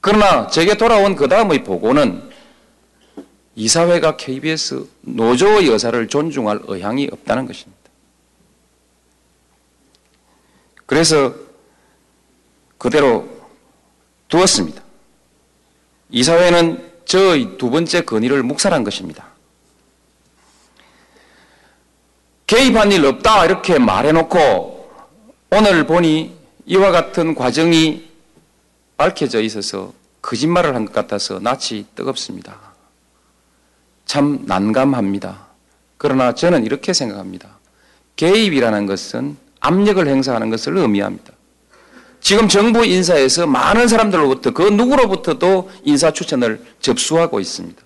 그러나 0.00 0.46
제게 0.48 0.76
돌아온 0.76 1.16
그 1.16 1.28
다음의 1.28 1.64
보고는 1.64 2.30
이사회가 3.54 4.16
KBS 4.16 4.86
노조의 5.00 5.68
의사를 5.68 6.08
존중할 6.08 6.60
의향이 6.64 7.08
없다는 7.12 7.46
것입니다. 7.46 7.76
그래서 10.84 11.34
그대로 12.78 13.28
두었습니다. 14.28 14.82
이사회는 16.10 16.92
저의 17.04 17.56
두 17.56 17.70
번째 17.70 18.02
건의를 18.02 18.42
묵살한 18.42 18.84
것입니다. 18.84 19.35
개입한 22.46 22.92
일 22.92 23.04
없다 23.04 23.44
이렇게 23.44 23.78
말해놓고 23.78 24.90
오늘 25.50 25.86
보니 25.86 26.34
이와 26.66 26.90
같은 26.92 27.34
과정이 27.34 28.08
밝혀져 28.96 29.40
있어서 29.42 29.92
거짓말을 30.22 30.74
한 30.74 30.86
것 30.86 30.92
같아서 30.92 31.38
낯이 31.40 31.86
뜨겁습니다. 31.94 32.56
참 34.04 34.40
난감합니다. 34.46 35.46
그러나 35.98 36.34
저는 36.34 36.64
이렇게 36.64 36.92
생각합니다. 36.92 37.48
개입이라는 38.16 38.86
것은 38.86 39.36
압력을 39.60 40.06
행사하는 40.06 40.50
것을 40.50 40.76
의미합니다. 40.76 41.32
지금 42.20 42.48
정부 42.48 42.84
인사에서 42.84 43.46
많은 43.46 43.88
사람들로부터 43.88 44.52
그 44.52 44.62
누구로부터도 44.62 45.70
인사 45.84 46.12
추천을 46.12 46.64
접수하고 46.80 47.40
있습니다. 47.40 47.82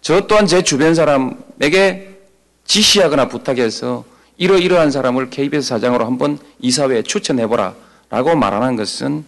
저 0.00 0.26
또한 0.26 0.46
제 0.46 0.62
주변 0.62 0.94
사람에게 0.94 2.18
지시하거나 2.64 3.28
부탁해서 3.28 4.04
이러이러한 4.36 4.90
사람을 4.90 5.28
KBS 5.30 5.68
사장으로 5.68 6.06
한번 6.06 6.38
이사회에 6.60 7.02
추천해보라 7.02 7.74
라고 8.08 8.34
말하는 8.34 8.76
것은 8.76 9.24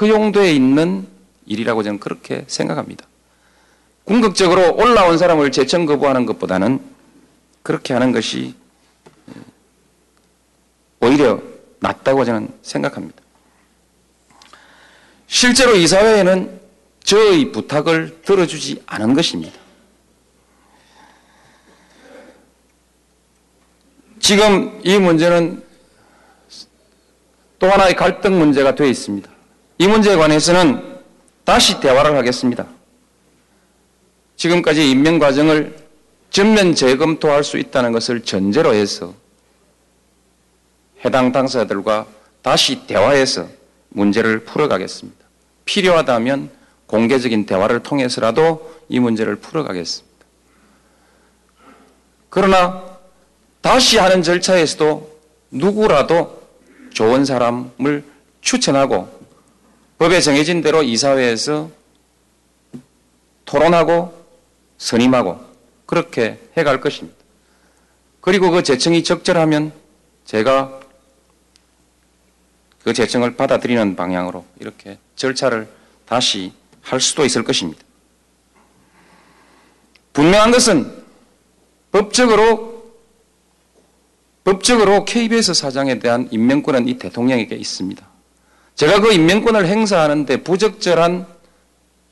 허용되어 0.00 0.46
있는 0.46 1.06
일이라고 1.46 1.82
저는 1.82 2.00
그렇게 2.00 2.44
생각합니다. 2.46 3.06
궁극적으로 4.04 4.74
올라온 4.74 5.18
사람을 5.18 5.52
재청 5.52 5.86
거부하는 5.86 6.26
것보다는 6.26 6.80
그렇게 7.62 7.92
하는 7.92 8.12
것이 8.12 8.54
오히려 11.00 11.40
낫다고 11.80 12.24
저는 12.24 12.48
생각합니다. 12.62 13.20
실제로 15.26 15.74
이사회에는 15.74 16.60
저의 17.04 17.52
부탁을 17.52 18.22
들어주지 18.22 18.82
않은 18.86 19.14
것입니다. 19.14 19.61
지금 24.22 24.80
이 24.84 24.98
문제는 24.98 25.62
또 27.58 27.68
하나의 27.68 27.96
갈등 27.96 28.38
문제가 28.38 28.76
되어 28.76 28.86
있습니다. 28.86 29.28
이 29.78 29.88
문제에 29.88 30.14
관해서는 30.14 31.00
다시 31.44 31.80
대화를 31.80 32.16
하겠습니다. 32.16 32.66
지금까지 34.36 34.88
임명 34.90 35.18
과정을 35.18 35.76
전면 36.30 36.74
재검토할 36.76 37.42
수 37.42 37.58
있다는 37.58 37.90
것을 37.90 38.22
전제로 38.22 38.72
해서 38.72 39.12
해당 41.04 41.32
당사자들과 41.32 42.06
다시 42.42 42.86
대화해서 42.86 43.48
문제를 43.88 44.44
풀어가겠습니다. 44.44 45.18
필요하다면 45.64 46.48
공개적인 46.86 47.46
대화를 47.46 47.80
통해서라도 47.80 48.72
이 48.88 49.00
문제를 49.00 49.34
풀어가겠습니다. 49.36 50.26
그러나 52.30 52.91
다시 53.62 53.96
하는 53.96 54.22
절차에서도 54.22 55.20
누구라도 55.52 56.42
좋은 56.92 57.24
사람을 57.24 58.04
추천하고 58.40 59.08
법에 59.98 60.20
정해진 60.20 60.62
대로 60.62 60.82
이사회에서 60.82 61.70
토론하고 63.44 64.26
선임하고 64.78 65.40
그렇게 65.86 66.40
해갈 66.56 66.80
것입니다. 66.80 67.16
그리고 68.20 68.50
그 68.50 68.62
재청이 68.62 69.04
적절하면 69.04 69.72
제가 70.24 70.80
그 72.82 72.92
재청을 72.92 73.36
받아들이는 73.36 73.94
방향으로 73.94 74.44
이렇게 74.58 74.98
절차를 75.14 75.68
다시 76.06 76.52
할 76.80 77.00
수도 77.00 77.24
있을 77.24 77.44
것입니다. 77.44 77.80
분명한 80.12 80.50
것은 80.50 81.04
법적으로 81.92 82.71
법적으로 84.44 85.04
KBS 85.04 85.54
사장에 85.54 85.98
대한 85.98 86.28
임명권은 86.30 86.88
이 86.88 86.98
대통령에게 86.98 87.54
있습니다. 87.54 88.06
제가 88.74 89.00
그 89.00 89.12
임명권을 89.12 89.66
행사하는데 89.66 90.42
부적절한 90.42 91.26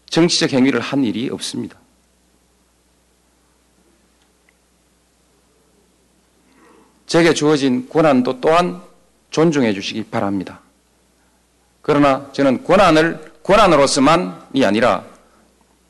정치적 0.09 0.53
행위를 0.53 0.81
한 0.81 1.05
일이 1.05 1.29
없습니다. 1.31 1.79
제게 7.07 7.35
주어진 7.35 7.89
권한도 7.89 8.41
또한 8.41 8.81
존중해 9.31 9.73
주시기 9.73 10.05
바랍니다. 10.05 10.61
그러나 11.83 12.29
저는 12.33 12.63
권한을 12.63 13.33
권한으로서만이 13.43 14.65
아니라 14.65 15.05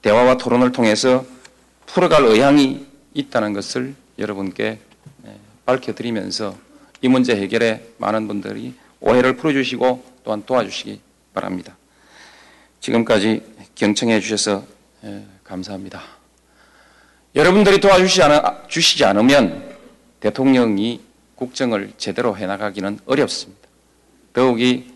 대화와 0.01 0.38
토론을 0.38 0.72
통해서 0.72 1.26
풀어갈 1.84 2.24
의향이 2.24 2.86
있다는 3.12 3.53
것을 3.53 3.95
여러분께 4.18 4.78
밝혀드리면서 5.70 6.56
이 7.02 7.08
문제 7.08 7.36
해결에 7.36 7.86
많은 7.98 8.26
분들이 8.26 8.74
오해를 9.00 9.36
풀어주시고 9.36 10.04
또한 10.24 10.44
도와주시기 10.44 11.00
바랍니다. 11.32 11.76
지금까지 12.80 13.42
경청해 13.74 14.20
주셔서 14.20 14.64
감사합니다. 15.44 16.02
여러분들이 17.34 17.78
도와주시지 17.78 19.04
않으면 19.04 19.76
대통령이 20.18 21.00
국정을 21.36 21.92
제대로 21.96 22.36
해나가기는 22.36 22.98
어렵습니다. 23.06 23.68
더욱이 24.32 24.92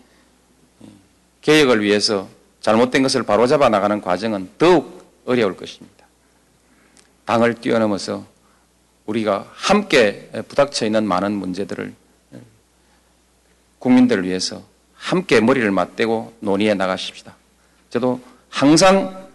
개혁을 1.41 1.81
위해서 1.81 2.27
잘못된 2.61 3.01
것을 3.03 3.23
바로잡아 3.23 3.69
나가는 3.69 4.01
과정은 4.01 4.49
더욱 4.57 5.05
어려울 5.25 5.55
것입니다. 5.55 6.05
당을 7.25 7.55
뛰어넘어서 7.55 8.25
우리가 9.05 9.49
함께 9.53 10.29
부닥쳐 10.47 10.85
있는 10.85 11.07
많은 11.07 11.31
문제들을 11.33 11.93
국민들을 13.79 14.23
위해서 14.23 14.63
함께 14.95 15.39
머리를 15.41 15.69
맞대고 15.69 16.37
논의해 16.39 16.73
나가십시다. 16.73 17.35
저도 17.89 18.19
항상 18.49 19.29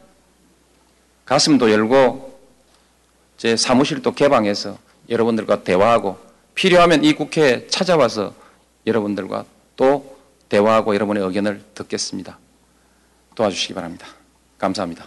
가슴도 1.24 1.70
열고 1.70 2.40
제 3.36 3.56
사무실도 3.56 4.12
개방해서 4.12 4.76
여러분들과 5.08 5.62
대화하고 5.62 6.18
필요하면 6.54 7.04
이 7.04 7.12
국회에 7.12 7.68
찾아와서 7.68 8.34
여러분들과 8.86 9.44
또 9.76 10.18
대화하고 10.48 10.94
여러분의 10.94 11.22
의견을 11.22 11.62
듣겠습니다. 11.74 12.38
도와주시기 13.36 13.74
바랍니다. 13.74 14.08
감사합니다. 14.58 15.06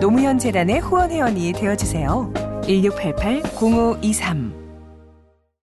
노무현 0.00 0.38
재단의 0.38 0.80
후원 0.80 1.10
회원이 1.10 1.52
되어 1.52 1.76
주세요. 1.76 2.32
1688 2.66 3.42
0523 3.54 4.59